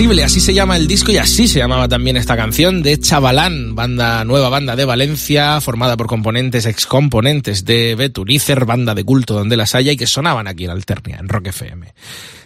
Así 0.02 0.40
se 0.40 0.52
llama 0.52 0.76
el 0.76 0.88
disco 0.88 1.12
y 1.12 1.16
así 1.16 1.46
se 1.46 1.60
llamaba 1.60 1.86
también 1.88 2.16
esta 2.16 2.36
canción 2.36 2.82
de 2.82 2.98
Chavalán, 2.98 3.76
banda 3.76 4.24
nueva 4.24 4.48
banda 4.48 4.74
de 4.74 4.84
Valencia, 4.84 5.60
formada 5.60 5.96
por 5.96 6.08
componentes 6.08 6.66
excomponentes 6.66 7.64
de 7.64 7.94
Beturizer, 7.94 8.64
banda 8.64 8.96
de 8.96 9.04
culto 9.04 9.34
donde 9.34 9.56
las 9.56 9.76
haya 9.76 9.92
y 9.92 9.96
que 9.96 10.08
sonaban 10.08 10.48
aquí 10.48 10.64
en 10.64 10.70
Alternia, 10.70 11.18
en 11.18 11.28
Rock 11.28 11.48
FM. 11.48 11.94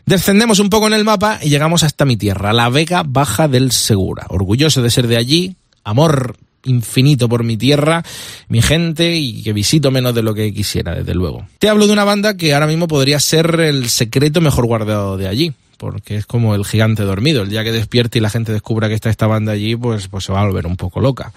Descendemos 0.04 0.58
un 0.58 0.68
poco 0.68 0.86
en 0.86 0.92
el 0.92 1.04
mapa 1.04 1.38
y 1.42 1.48
llegamos 1.48 1.82
hasta 1.82 2.04
mi 2.04 2.18
tierra, 2.18 2.52
la 2.52 2.68
Vega 2.68 3.02
Baja 3.06 3.48
del 3.48 3.72
Segura. 3.72 4.26
Orgulloso 4.28 4.82
de 4.82 4.90
ser 4.90 5.06
de 5.06 5.16
allí, 5.16 5.56
amor 5.82 6.36
infinito 6.64 7.26
por 7.26 7.42
mi 7.42 7.56
tierra, 7.56 8.04
mi 8.48 8.60
gente 8.60 9.16
y 9.16 9.42
que 9.42 9.54
visito 9.54 9.90
menos 9.90 10.14
de 10.14 10.22
lo 10.22 10.34
que 10.34 10.52
quisiera, 10.52 10.94
desde 10.94 11.14
luego. 11.14 11.46
Te 11.58 11.70
hablo 11.70 11.86
de 11.86 11.94
una 11.94 12.04
banda 12.04 12.36
que 12.36 12.52
ahora 12.52 12.66
mismo 12.66 12.86
podría 12.86 13.18
ser 13.18 13.60
el 13.60 13.88
secreto 13.88 14.42
mejor 14.42 14.66
guardado 14.66 15.16
de 15.16 15.28
allí 15.28 15.54
porque 15.76 16.16
es 16.16 16.26
como 16.26 16.54
el 16.54 16.64
gigante 16.64 17.02
dormido. 17.02 17.42
El 17.42 17.50
día 17.50 17.64
que 17.64 17.72
despierte 17.72 18.18
y 18.18 18.20
la 18.20 18.30
gente 18.30 18.52
descubra 18.52 18.88
que 18.88 18.94
está 18.94 19.10
esta 19.10 19.26
banda 19.26 19.52
allí, 19.52 19.76
pues, 19.76 20.08
pues 20.08 20.24
se 20.24 20.32
va 20.32 20.42
a 20.42 20.46
volver 20.46 20.66
un 20.66 20.76
poco 20.76 21.00
loca. 21.00 21.32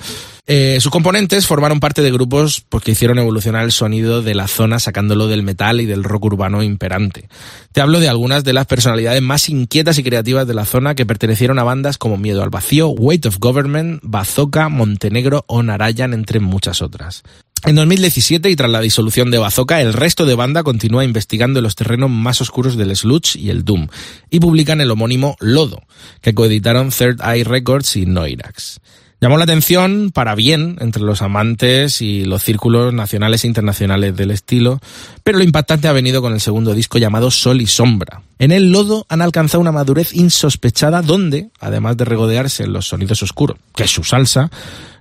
Eh, 0.47 0.79
sus 0.81 0.91
componentes 0.91 1.45
formaron 1.45 1.79
parte 1.79 2.01
de 2.01 2.11
grupos 2.11 2.65
pues, 2.67 2.83
que 2.83 2.91
hicieron 2.91 3.19
evolucionar 3.19 3.63
el 3.63 3.71
sonido 3.71 4.23
de 4.23 4.33
la 4.33 4.47
zona 4.47 4.79
sacándolo 4.79 5.27
del 5.27 5.43
metal 5.43 5.79
y 5.79 5.85
del 5.85 6.03
rock 6.03 6.25
urbano 6.25 6.63
imperante. 6.63 7.29
Te 7.71 7.81
hablo 7.81 7.99
de 7.99 8.09
algunas 8.09 8.43
de 8.43 8.53
las 8.53 8.65
personalidades 8.65 9.21
más 9.21 9.47
inquietas 9.49 9.99
y 9.99 10.03
creativas 10.03 10.47
de 10.47 10.55
la 10.55 10.65
zona 10.65 10.95
que 10.95 11.05
pertenecieron 11.05 11.59
a 11.59 11.63
bandas 11.63 11.97
como 11.97 12.17
Miedo 12.17 12.41
al 12.41 12.49
Vacío, 12.49 12.89
Weight 12.89 13.27
of 13.27 13.37
Government, 13.39 13.99
Bazooka, 14.03 14.69
Montenegro 14.69 15.45
o 15.47 15.61
Narayan, 15.61 16.13
entre 16.13 16.39
muchas 16.39 16.81
otras. 16.81 17.23
En 17.65 17.75
2017 17.75 18.49
y 18.49 18.55
tras 18.55 18.71
la 18.71 18.79
disolución 18.79 19.31
de 19.31 19.37
Bazooka, 19.37 19.81
el 19.81 19.93
resto 19.93 20.25
de 20.25 20.35
banda 20.35 20.63
continúa 20.63 21.03
investigando 21.03 21.61
los 21.61 21.75
terrenos 21.75 22.09
más 22.09 22.39
oscuros 22.39 22.77
del 22.77 22.95
sludge 22.95 23.35
y 23.35 23.49
el 23.49 23.65
doom 23.65 23.87
y 24.29 24.39
publican 24.39 24.79
el 24.79 24.91
homónimo 24.91 25.35
Lodo, 25.39 25.83
que 26.21 26.33
coeditaron 26.33 26.89
Third 26.89 27.19
Eye 27.21 27.43
Records 27.43 27.97
y 27.97 28.05
Noirax. 28.05 28.79
Llamó 29.21 29.37
la 29.37 29.43
atención 29.43 30.11
para 30.13 30.33
bien 30.33 30.77
entre 30.79 31.03
los 31.03 31.21
amantes 31.21 32.01
y 32.01 32.23
los 32.23 32.41
círculos 32.41 32.93
nacionales 32.93 33.43
e 33.43 33.47
internacionales 33.47 34.15
del 34.15 34.31
estilo, 34.31 34.79
pero 35.23 35.37
lo 35.37 35.43
impactante 35.43 35.89
ha 35.89 35.93
venido 35.93 36.21
con 36.21 36.31
el 36.31 36.39
segundo 36.39 36.73
disco 36.73 36.97
llamado 36.97 37.29
Sol 37.29 37.59
y 37.59 37.67
Sombra. 37.67 38.21
En 38.37 38.53
el 38.53 38.71
lodo 38.71 39.05
han 39.09 39.21
alcanzado 39.21 39.59
una 39.59 39.73
madurez 39.73 40.13
insospechada 40.15 41.01
donde, 41.01 41.49
además 41.59 41.97
de 41.97 42.05
regodearse 42.05 42.63
en 42.63 42.71
los 42.71 42.87
sonidos 42.87 43.21
oscuros, 43.21 43.57
que 43.75 43.83
es 43.83 43.91
su 43.91 44.05
salsa, 44.05 44.49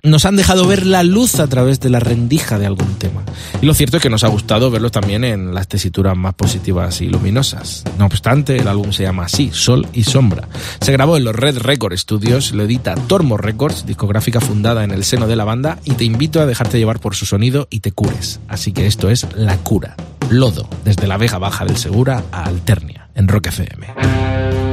nos 0.03 0.25
han 0.25 0.35
dejado 0.35 0.65
ver 0.65 0.85
la 0.85 1.03
luz 1.03 1.39
a 1.39 1.47
través 1.47 1.79
de 1.79 1.89
la 1.89 1.99
rendija 1.99 2.59
de 2.59 2.65
algún 2.65 2.95
tema. 2.95 3.23
Y 3.61 3.65
lo 3.65 3.73
cierto 3.73 3.97
es 3.97 4.03
que 4.03 4.09
nos 4.09 4.23
ha 4.23 4.27
gustado 4.27 4.71
verlo 4.71 4.89
también 4.89 5.23
en 5.23 5.53
las 5.53 5.67
tesituras 5.67 6.15
más 6.15 6.33
positivas 6.33 7.01
y 7.01 7.09
luminosas. 7.09 7.83
No 7.97 8.05
obstante, 8.05 8.57
el 8.57 8.67
álbum 8.67 8.91
se 8.91 9.03
llama 9.03 9.25
así, 9.25 9.51
Sol 9.53 9.87
y 9.93 10.03
Sombra. 10.03 10.47
Se 10.81 10.91
grabó 10.91 11.17
en 11.17 11.23
los 11.23 11.35
Red 11.35 11.59
Record 11.59 11.97
Studios, 11.97 12.51
lo 12.51 12.63
edita 12.63 12.95
Tormo 12.95 13.37
Records, 13.37 13.85
discográfica 13.85 14.41
fundada 14.41 14.83
en 14.83 14.91
el 14.91 15.03
seno 15.03 15.27
de 15.27 15.35
la 15.35 15.43
banda, 15.43 15.79
y 15.83 15.91
te 15.91 16.05
invito 16.05 16.41
a 16.41 16.45
dejarte 16.45 16.77
llevar 16.77 16.99
por 16.99 17.15
su 17.15 17.25
sonido 17.25 17.67
y 17.69 17.81
te 17.81 17.91
cures. 17.91 18.39
Así 18.47 18.71
que 18.71 18.87
esto 18.87 19.09
es 19.09 19.27
La 19.35 19.57
Cura. 19.57 19.95
Lodo, 20.29 20.69
desde 20.85 21.07
la 21.07 21.17
Vega 21.17 21.39
Baja 21.39 21.65
del 21.65 21.77
Segura 21.77 22.23
a 22.31 22.43
Alternia, 22.43 23.09
en 23.15 23.27
Rock 23.27 23.47
FM. 23.47 24.68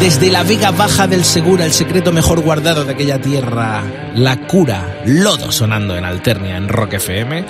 Desde 0.00 0.30
la 0.30 0.42
Vega 0.42 0.70
Baja 0.72 1.06
del 1.06 1.24
Segura, 1.24 1.64
el 1.64 1.72
secreto 1.72 2.12
mejor 2.12 2.40
guardado 2.40 2.84
de 2.84 2.92
aquella 2.92 3.18
tierra, 3.18 3.82
la 4.14 4.36
cura, 4.46 5.00
lodo 5.06 5.50
sonando 5.50 5.96
en 5.96 6.04
Alternia, 6.04 6.58
en 6.58 6.68
Rock 6.68 6.94
FM. 6.94 7.44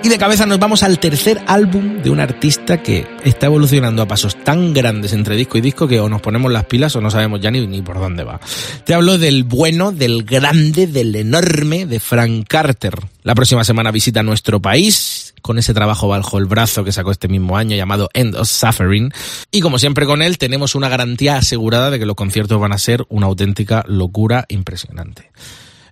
Y 0.00 0.08
de 0.08 0.18
cabeza 0.18 0.46
nos 0.46 0.60
vamos 0.60 0.84
al 0.84 1.00
tercer 1.00 1.42
álbum 1.48 2.00
de 2.02 2.10
un 2.10 2.20
artista 2.20 2.80
que 2.82 3.06
está 3.24 3.46
evolucionando 3.46 4.00
a 4.00 4.06
pasos 4.06 4.36
tan 4.44 4.72
grandes 4.72 5.12
entre 5.12 5.34
disco 5.34 5.58
y 5.58 5.60
disco 5.60 5.88
que 5.88 5.98
o 5.98 6.08
nos 6.08 6.20
ponemos 6.22 6.52
las 6.52 6.66
pilas 6.66 6.94
o 6.94 7.00
no 7.00 7.10
sabemos 7.10 7.40
ya 7.40 7.50
ni, 7.50 7.82
por 7.82 7.98
dónde 7.98 8.22
va. 8.22 8.40
Te 8.84 8.94
hablo 8.94 9.18
del 9.18 9.42
bueno, 9.42 9.90
del 9.90 10.22
grande, 10.22 10.86
del 10.86 11.16
enorme, 11.16 11.84
de 11.84 11.98
Frank 11.98 12.46
Carter. 12.48 12.94
La 13.24 13.34
próxima 13.34 13.64
semana 13.64 13.90
visita 13.90 14.22
nuestro 14.22 14.62
país 14.62 15.34
con 15.42 15.58
ese 15.58 15.74
trabajo 15.74 16.06
bajo 16.06 16.38
el 16.38 16.46
brazo 16.46 16.84
que 16.84 16.92
sacó 16.92 17.10
este 17.10 17.26
mismo 17.26 17.56
año 17.56 17.76
llamado 17.76 18.08
End 18.14 18.36
of 18.36 18.48
Suffering. 18.48 19.12
Y 19.50 19.60
como 19.60 19.80
siempre 19.80 20.06
con 20.06 20.22
él 20.22 20.38
tenemos 20.38 20.76
una 20.76 20.88
garantía 20.88 21.38
asegurada 21.38 21.90
de 21.90 21.98
que 21.98 22.06
los 22.06 22.16
conciertos 22.16 22.60
van 22.60 22.72
a 22.72 22.78
ser 22.78 23.04
una 23.08 23.26
auténtica 23.26 23.84
locura 23.88 24.44
impresionante. 24.48 25.32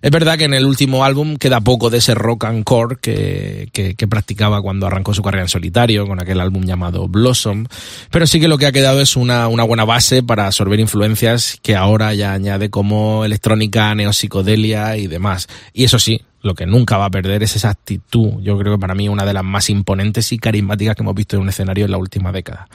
Es 0.01 0.11
verdad 0.11 0.37
que 0.37 0.45
en 0.45 0.53
el 0.53 0.65
último 0.65 1.03
álbum 1.03 1.37
queda 1.37 1.61
poco 1.61 1.89
de 1.89 1.97
ese 1.97 2.15
rock 2.15 2.45
and 2.45 2.63
core 2.63 2.97
que, 3.01 3.69
que, 3.73 4.07
practicaba 4.07 4.61
cuando 4.61 4.87
arrancó 4.87 5.13
su 5.13 5.21
carrera 5.21 5.43
en 5.43 5.49
solitario, 5.49 6.07
con 6.07 6.21
aquel 6.21 6.39
álbum 6.39 6.63
llamado 6.63 7.07
Blossom, 7.07 7.65
pero 8.11 8.25
sí 8.27 8.39
que 8.39 8.47
lo 8.47 8.57
que 8.57 8.67
ha 8.67 8.71
quedado 8.71 9.01
es 9.01 9.15
una, 9.15 9.47
una 9.47 9.63
buena 9.63 9.85
base 9.85 10.23
para 10.23 10.45
absorber 10.45 10.79
influencias 10.79 11.57
que 11.61 11.75
ahora 11.75 12.13
ya 12.13 12.33
añade 12.33 12.69
como 12.69 13.25
electrónica, 13.25 13.93
neopsicodelia 13.95 14.97
y 14.97 15.07
demás. 15.07 15.47
Y 15.73 15.83
eso 15.83 15.99
sí, 15.99 16.21
lo 16.41 16.55
que 16.55 16.65
nunca 16.65 16.97
va 16.97 17.05
a 17.05 17.09
perder 17.09 17.43
es 17.43 17.55
esa 17.55 17.69
actitud. 17.69 18.41
Yo 18.41 18.57
creo 18.57 18.73
que 18.73 18.79
para 18.79 18.95
mí 18.95 19.09
una 19.09 19.25
de 19.25 19.33
las 19.33 19.43
más 19.43 19.69
imponentes 19.69 20.31
y 20.31 20.37
carismáticas 20.37 20.95
que 20.95 21.03
hemos 21.03 21.15
visto 21.15 21.35
en 21.35 21.41
un 21.43 21.49
escenario 21.49 21.85
en 21.85 21.91
la 21.91 21.97
última 21.97 22.31
década. 22.31 22.67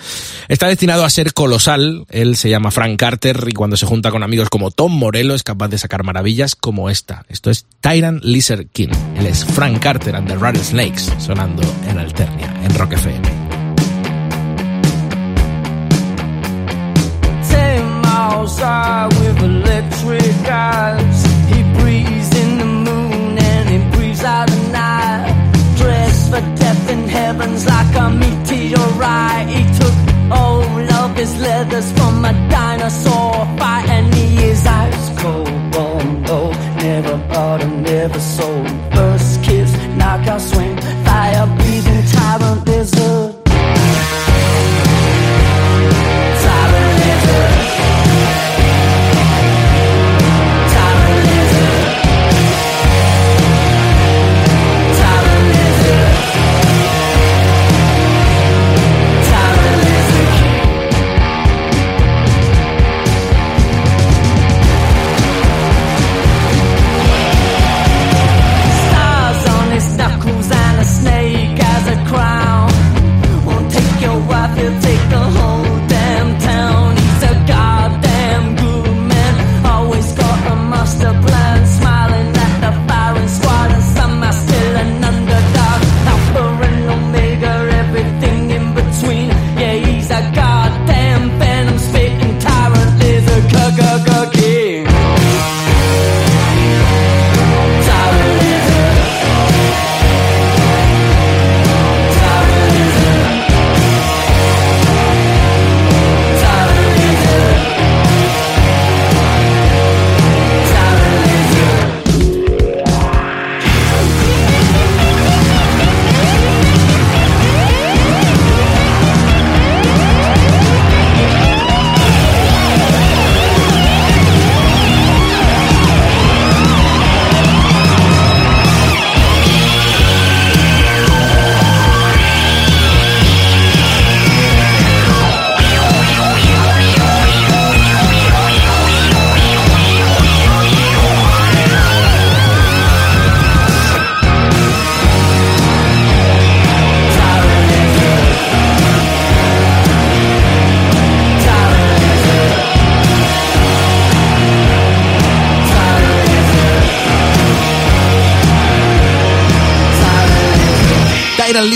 Está 0.48 0.68
destinado 0.68 1.04
a 1.04 1.10
ser 1.10 1.32
colosal. 1.32 2.04
Él 2.10 2.36
se 2.36 2.50
llama 2.50 2.70
Frank 2.70 2.98
Carter 2.98 3.44
y 3.48 3.52
cuando 3.52 3.76
se 3.76 3.86
junta 3.86 4.10
con 4.10 4.22
amigos 4.22 4.50
como 4.50 4.70
Tom 4.70 4.92
Morello 4.92 5.34
es 5.34 5.42
capaz 5.42 5.68
de 5.68 5.78
sacar 5.78 6.04
maravillas 6.04 6.54
como 6.54 6.90
esta. 6.90 7.24
Esto 7.28 7.50
es 7.50 7.66
Tyrant 7.80 8.22
Lizard 8.24 8.66
King. 8.72 8.90
Él 9.16 9.26
es 9.26 9.44
Frank 9.44 9.80
Carter 9.80 10.16
and 10.16 10.28
the 10.28 10.36
Rattlesnakes 10.36 11.02
sonando 11.18 11.62
en 11.88 11.98
Alternia, 11.98 12.54
en 12.64 12.74
Rock 12.74 12.94
FM. 12.94 13.42
With 18.62 19.42
electric 19.42 20.46
eyes. 20.46 21.21
Heavens 27.12 27.66
like 27.66 27.94
a 27.96 28.08
meteorite. 28.10 29.21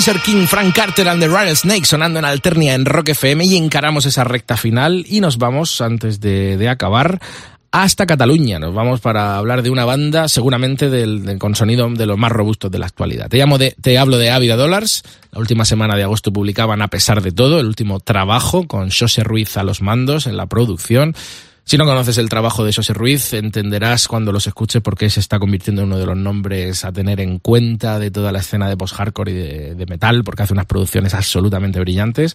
Lizard 0.06 0.22
King, 0.22 0.46
Frank 0.46 0.72
Carter 0.72 1.08
and 1.08 1.20
the 1.20 1.26
Rattlesnake 1.26 1.84
sonando 1.84 2.20
en 2.20 2.24
Alternia 2.24 2.74
en 2.74 2.84
Rock 2.84 3.08
FM 3.08 3.44
y 3.44 3.56
encaramos 3.56 4.06
esa 4.06 4.22
recta 4.22 4.56
final 4.56 5.04
y 5.08 5.18
nos 5.18 5.36
vamos, 5.36 5.80
antes 5.80 6.20
de, 6.20 6.68
acabar, 6.68 7.20
hasta 7.72 8.06
Cataluña. 8.06 8.60
Nos 8.60 8.72
vamos 8.72 9.00
para 9.00 9.36
hablar 9.36 9.62
de 9.62 9.70
una 9.70 9.84
banda 9.84 10.28
seguramente 10.28 10.88
con 11.40 11.56
sonido 11.56 11.90
de 11.90 12.06
los 12.06 12.16
más 12.18 12.30
robustos 12.30 12.70
de 12.70 12.78
la 12.78 12.86
actualidad. 12.86 13.28
Te, 13.28 13.38
llamo 13.38 13.58
de, 13.58 13.74
te 13.80 13.98
hablo 13.98 14.16
de 14.16 14.30
Ávida 14.30 14.54
Dollars. 14.54 15.02
La 15.32 15.40
última 15.40 15.64
semana 15.64 15.96
de 15.96 16.04
agosto 16.04 16.32
publicaban 16.32 16.82
A 16.82 16.88
pesar 16.88 17.20
de 17.20 17.32
todo, 17.32 17.58
el 17.58 17.66
último 17.66 17.98
trabajo 17.98 18.68
con 18.68 18.90
José 18.92 19.24
Ruiz 19.24 19.56
a 19.56 19.64
los 19.64 19.82
mandos 19.82 20.28
en 20.28 20.36
la 20.36 20.46
producción. 20.46 21.16
Si 21.68 21.76
no 21.76 21.84
conoces 21.84 22.16
el 22.18 22.28
trabajo 22.28 22.64
de 22.64 22.72
José 22.72 22.94
Ruiz, 22.94 23.32
entenderás 23.32 24.06
cuando 24.06 24.30
los 24.30 24.46
escuches 24.46 24.80
por 24.80 24.96
qué 24.96 25.10
se 25.10 25.18
está 25.18 25.40
convirtiendo 25.40 25.82
en 25.82 25.88
uno 25.88 25.98
de 25.98 26.06
los 26.06 26.16
nombres 26.16 26.84
a 26.84 26.92
tener 26.92 27.18
en 27.18 27.40
cuenta 27.40 27.98
de 27.98 28.12
toda 28.12 28.30
la 28.30 28.38
escena 28.38 28.68
de 28.68 28.76
post-hardcore 28.76 29.32
y 29.32 29.34
de, 29.74 29.86
metal, 29.86 30.22
porque 30.22 30.44
hace 30.44 30.52
unas 30.52 30.66
producciones 30.66 31.12
absolutamente 31.12 31.80
brillantes. 31.80 32.34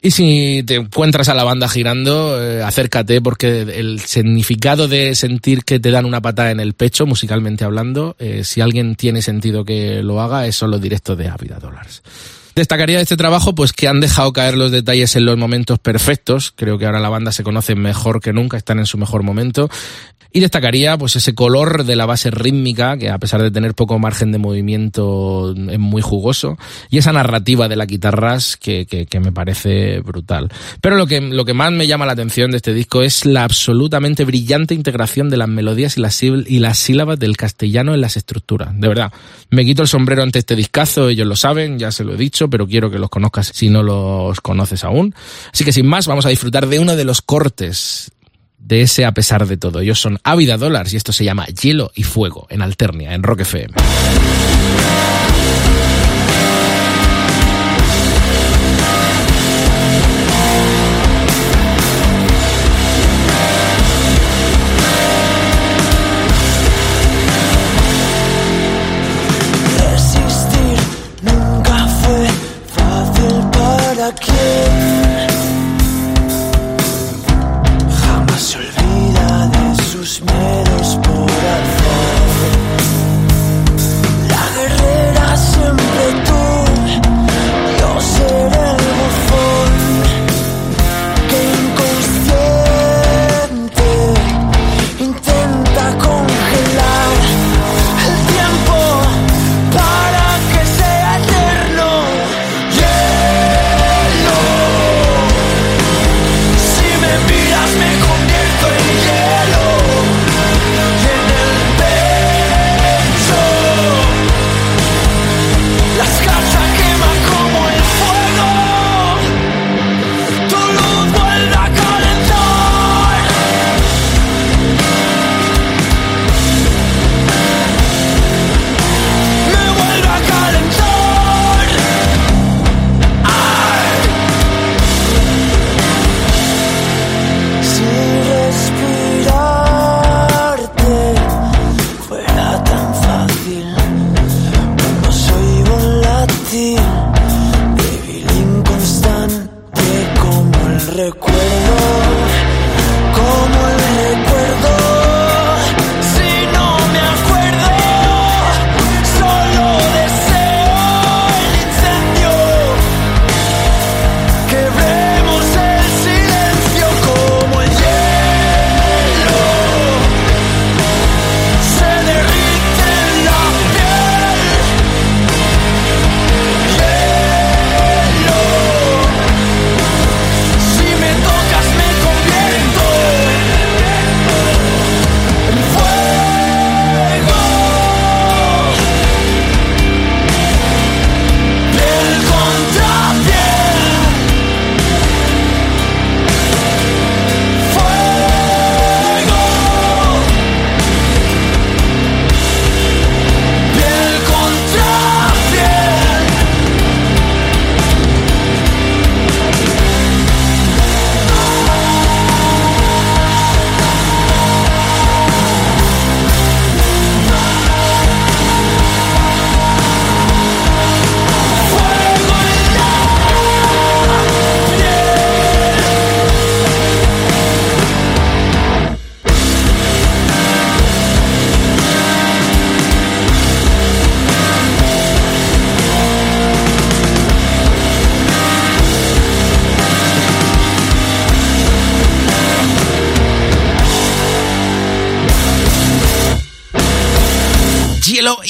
Y 0.00 0.12
si 0.12 0.62
te 0.64 0.76
encuentras 0.76 1.28
a 1.28 1.34
la 1.34 1.42
banda 1.42 1.68
girando, 1.68 2.40
eh, 2.40 2.62
acércate 2.62 3.20
porque 3.20 3.62
el 3.62 3.98
significado 3.98 4.86
de 4.86 5.16
sentir 5.16 5.64
que 5.64 5.80
te 5.80 5.90
dan 5.90 6.04
una 6.04 6.20
patada 6.20 6.52
en 6.52 6.60
el 6.60 6.74
pecho, 6.74 7.04
musicalmente 7.04 7.64
hablando, 7.64 8.14
eh, 8.20 8.44
si 8.44 8.60
alguien 8.60 8.94
tiene 8.94 9.22
sentido 9.22 9.64
que 9.64 10.04
lo 10.04 10.20
haga, 10.20 10.46
es 10.46 10.54
son 10.54 10.70
los 10.70 10.80
directos 10.80 11.18
de 11.18 11.28
Ávida 11.28 11.58
Dollars. 11.58 12.00
Destacaría 12.54 12.96
de 12.96 13.02
este 13.02 13.16
trabajo 13.16 13.54
pues 13.54 13.72
que 13.72 13.88
han 13.88 14.00
dejado 14.00 14.32
caer 14.32 14.56
los 14.56 14.70
detalles 14.70 15.16
en 15.16 15.24
los 15.24 15.38
momentos 15.38 15.78
perfectos. 15.78 16.52
Creo 16.54 16.78
que 16.78 16.86
ahora 16.86 17.00
la 17.00 17.08
banda 17.08 17.32
se 17.32 17.42
conoce 17.42 17.74
mejor 17.74 18.20
que 18.20 18.32
nunca, 18.32 18.56
están 18.56 18.78
en 18.78 18.86
su 18.86 18.98
mejor 18.98 19.22
momento. 19.22 19.70
Y 20.34 20.40
destacaría 20.40 20.96
pues 20.96 21.14
ese 21.16 21.34
color 21.34 21.84
de 21.84 21.94
la 21.94 22.06
base 22.06 22.30
rítmica, 22.30 22.96
que 22.96 23.10
a 23.10 23.18
pesar 23.18 23.42
de 23.42 23.50
tener 23.50 23.74
poco 23.74 23.98
margen 23.98 24.32
de 24.32 24.38
movimiento 24.38 25.54
es 25.54 25.78
muy 25.78 26.00
jugoso, 26.00 26.56
y 26.88 26.98
esa 26.98 27.12
narrativa 27.12 27.68
de 27.68 27.76
las 27.76 27.86
guitarras 27.86 28.56
que, 28.56 28.86
que, 28.86 29.04
que 29.04 29.20
me 29.20 29.30
parece 29.30 30.00
brutal. 30.00 30.48
Pero 30.80 30.96
lo 30.96 31.06
que, 31.06 31.20
lo 31.20 31.44
que 31.44 31.52
más 31.52 31.70
me 31.70 31.86
llama 31.86 32.06
la 32.06 32.12
atención 32.12 32.50
de 32.50 32.56
este 32.56 32.72
disco 32.72 33.02
es 33.02 33.26
la 33.26 33.44
absolutamente 33.44 34.24
brillante 34.24 34.74
integración 34.74 35.28
de 35.28 35.36
las 35.36 35.48
melodías 35.48 35.98
y 35.98 36.00
las, 36.00 36.22
y 36.22 36.58
las 36.60 36.78
sílabas 36.78 37.18
del 37.18 37.36
castellano 37.36 37.92
en 37.92 38.00
las 38.00 38.16
estructuras. 38.16 38.70
De 38.80 38.88
verdad, 38.88 39.12
me 39.50 39.66
quito 39.66 39.82
el 39.82 39.88
sombrero 39.88 40.22
ante 40.22 40.38
este 40.38 40.56
discazo, 40.56 41.10
ellos 41.10 41.26
lo 41.26 41.36
saben, 41.36 41.78
ya 41.78 41.92
se 41.92 42.04
lo 42.04 42.14
he 42.14 42.16
dicho, 42.16 42.41
pero 42.48 42.66
quiero 42.66 42.90
que 42.90 42.98
los 42.98 43.10
conozcas 43.10 43.50
si 43.54 43.68
no 43.68 43.82
los 43.82 44.40
conoces 44.40 44.84
aún. 44.84 45.14
Así 45.52 45.64
que 45.64 45.72
sin 45.72 45.86
más, 45.86 46.06
vamos 46.06 46.26
a 46.26 46.30
disfrutar 46.30 46.66
de 46.66 46.78
uno 46.78 46.96
de 46.96 47.04
los 47.04 47.22
cortes 47.22 48.12
de 48.58 48.82
ese 48.82 49.04
a 49.04 49.12
pesar 49.12 49.46
de 49.46 49.56
todo. 49.56 49.80
Ellos 49.80 50.00
son 50.00 50.18
Ávida 50.24 50.56
Dollars 50.56 50.92
y 50.92 50.96
esto 50.96 51.12
se 51.12 51.24
llama 51.24 51.46
Hielo 51.46 51.90
y 51.94 52.04
Fuego 52.04 52.46
en 52.50 52.62
Alternia, 52.62 53.14
en 53.14 53.22
Rock 53.22 53.40
FM. 53.40 53.74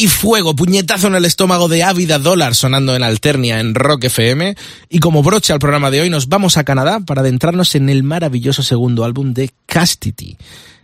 Y 0.03 0.09
fuego, 0.09 0.57
puñetazo 0.57 1.07
en 1.07 1.15
el 1.15 1.25
estómago 1.25 1.69
de 1.69 1.85
Ávida 1.85 2.19
Dólar 2.19 2.57
sonando 2.57 2.97
en 2.97 3.05
Alternia 3.05 3.61
en 3.61 3.73
Rock 3.73 4.05
FM. 4.05 4.57
Y 4.89 4.99
como 4.99 5.23
broche 5.23 5.53
al 5.53 5.61
programa 5.61 5.93
de 5.93 6.01
hoy 6.01 6.11
nos 6.11 6.29
vamos 6.29 6.57
a 6.57 6.65
Canadá 6.65 6.99
para 6.99 7.21
adentrarnos 7.21 7.77
en 7.77 7.89
el 7.89 8.03
maravilloso 8.03 8.65
segundo 8.65 9.05
álbum 9.05 9.33
de 9.33 9.51
Castity. 9.65 10.37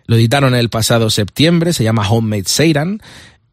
Lo 0.06 0.14
editaron 0.14 0.54
el 0.54 0.70
pasado 0.70 1.10
septiembre, 1.10 1.72
se 1.72 1.82
llama 1.82 2.08
Homemade 2.08 2.44
Seiran. 2.46 3.02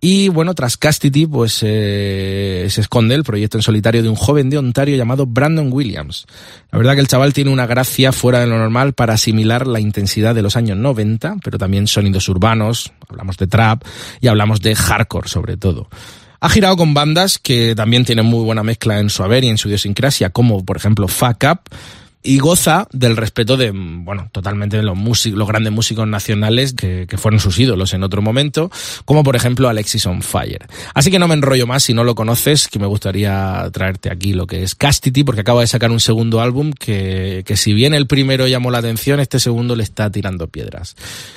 Y 0.08 0.30
bueno, 0.30 0.54
tras 0.54 0.78
Castity, 0.78 1.26
pues 1.26 1.62
eh, 1.64 2.68
se 2.70 2.82
esconde 2.82 3.16
el 3.16 3.24
proyecto 3.24 3.58
en 3.58 3.64
solitario 3.64 4.04
de 4.04 4.10
un 4.10 4.16
joven 4.16 4.52
de 4.52 4.60
Ontario 4.60 4.96
llamado 4.96 5.26
Brandon 5.26 5.74
Williams. 5.74 6.28
La 6.72 6.78
verdad 6.78 6.94
que 6.94 7.00
el 7.00 7.08
chaval 7.08 7.34
tiene 7.34 7.50
una 7.50 7.66
gracia 7.66 8.12
fuera 8.12 8.40
de 8.40 8.46
lo 8.46 8.56
normal 8.60 8.94
para 8.94 9.16
asimilar 9.16 9.66
la 9.66 9.80
intensidad 9.80 10.36
de 10.36 10.44
los 10.44 10.58
años 10.58 10.78
90, 10.78 11.38
pero 11.44 11.58
también 11.58 11.88
sonidos 11.88 12.30
urbanos, 12.30 12.94
hablamos 13.10 13.38
de 13.38 13.48
trap 13.48 13.82
y 14.22 14.28
hablamos 14.28 14.62
de 14.62 14.76
hardcore 14.76 15.28
sobre 15.28 15.58
todo. 15.58 15.90
Ha 16.40 16.50
girado 16.50 16.78
con 16.78 16.94
bandas 16.94 17.40
que 17.40 17.74
también 17.74 18.06
tienen 18.06 18.28
muy 18.28 18.44
buena 18.44 18.62
mezcla 18.62 19.00
en 19.00 19.10
su 19.10 19.24
haber 19.24 19.44
y 19.44 19.48
en 19.48 19.58
su 19.58 19.70
idiosincrasia, 19.70 20.30
como 20.30 20.64
por 20.64 20.78
ejemplo 20.78 21.08
Fuck 21.08 21.46
Up, 21.52 21.62
y 22.26 22.40
goza 22.40 22.88
del 22.92 23.16
respeto 23.16 23.56
de, 23.56 23.72
bueno, 23.72 24.30
totalmente 24.32 24.78
de 24.78 24.84
los 24.84 24.98
músicos, 24.98 25.38
los 25.38 25.48
grandes 25.48 25.72
músicos 25.72 26.08
nacionales 26.08 26.74
que, 26.74 27.06
que, 27.08 27.18
fueron 27.18 27.40
sus 27.40 27.58
ídolos 27.60 27.94
en 27.94 28.04
otro 28.04 28.22
momento, 28.22 28.72
como 29.06 29.24
por 29.24 29.36
ejemplo 29.36 29.70
Alexis 29.70 30.06
on 30.08 30.22
Fire. 30.22 30.66
Así 30.94 31.12
que 31.12 31.20
no 31.20 31.28
me 31.28 31.36
enrollo 31.36 31.68
más, 31.68 31.84
si 31.84 31.94
no 31.94 32.04
lo 32.04 32.16
conoces, 32.16 32.68
que 32.68 32.80
me 32.80 32.88
gustaría 32.88 33.70
traerte 33.72 34.12
aquí 34.12 34.34
lo 34.34 34.48
que 34.48 34.64
es 34.64 34.76
Castity, 34.76 35.24
porque 35.24 35.42
acaba 35.42 35.62
de 35.62 35.68
sacar 35.68 35.92
un 35.92 36.00
segundo 36.00 36.42
álbum 36.42 36.74
que, 36.74 37.44
que 37.46 37.56
si 37.56 37.74
bien 37.74 37.94
el 37.94 38.08
primero 38.08 38.48
llamó 38.48 38.72
la 38.72 38.80
atención, 38.80 39.20
este 39.20 39.40
segundo 39.40 39.76
le 39.76 39.84
está 39.84 40.10
tirando 40.10 40.48
piedras. 40.48 40.96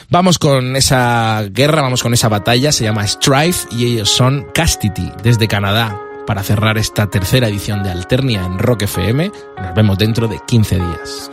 Vamos 0.09 0.39
con 0.39 0.75
esa 0.77 1.45
guerra, 1.51 1.83
vamos 1.83 2.03
con 2.03 2.15
esa 2.15 2.29
batalla, 2.29 2.73
se 2.73 2.85
llama 2.85 3.07
Strife 3.07 3.69
y 3.73 3.85
ellos 3.85 4.09
son 4.09 4.47
Castity, 4.55 5.13
desde 5.23 5.49
Canadá 5.49 6.08
para 6.29 6.43
cerrar 6.43 6.77
esta 6.77 7.07
tercera 7.09 7.49
edición 7.49 7.83
de 7.83 7.91
Alternia 7.91 8.45
en 8.45 8.59
Rock 8.59 8.83
FM. 8.83 9.33
Nos 9.63 9.75
vemos 9.75 9.97
dentro 9.97 10.29
de 10.29 10.39
15 10.47 10.75
días. 10.77 11.31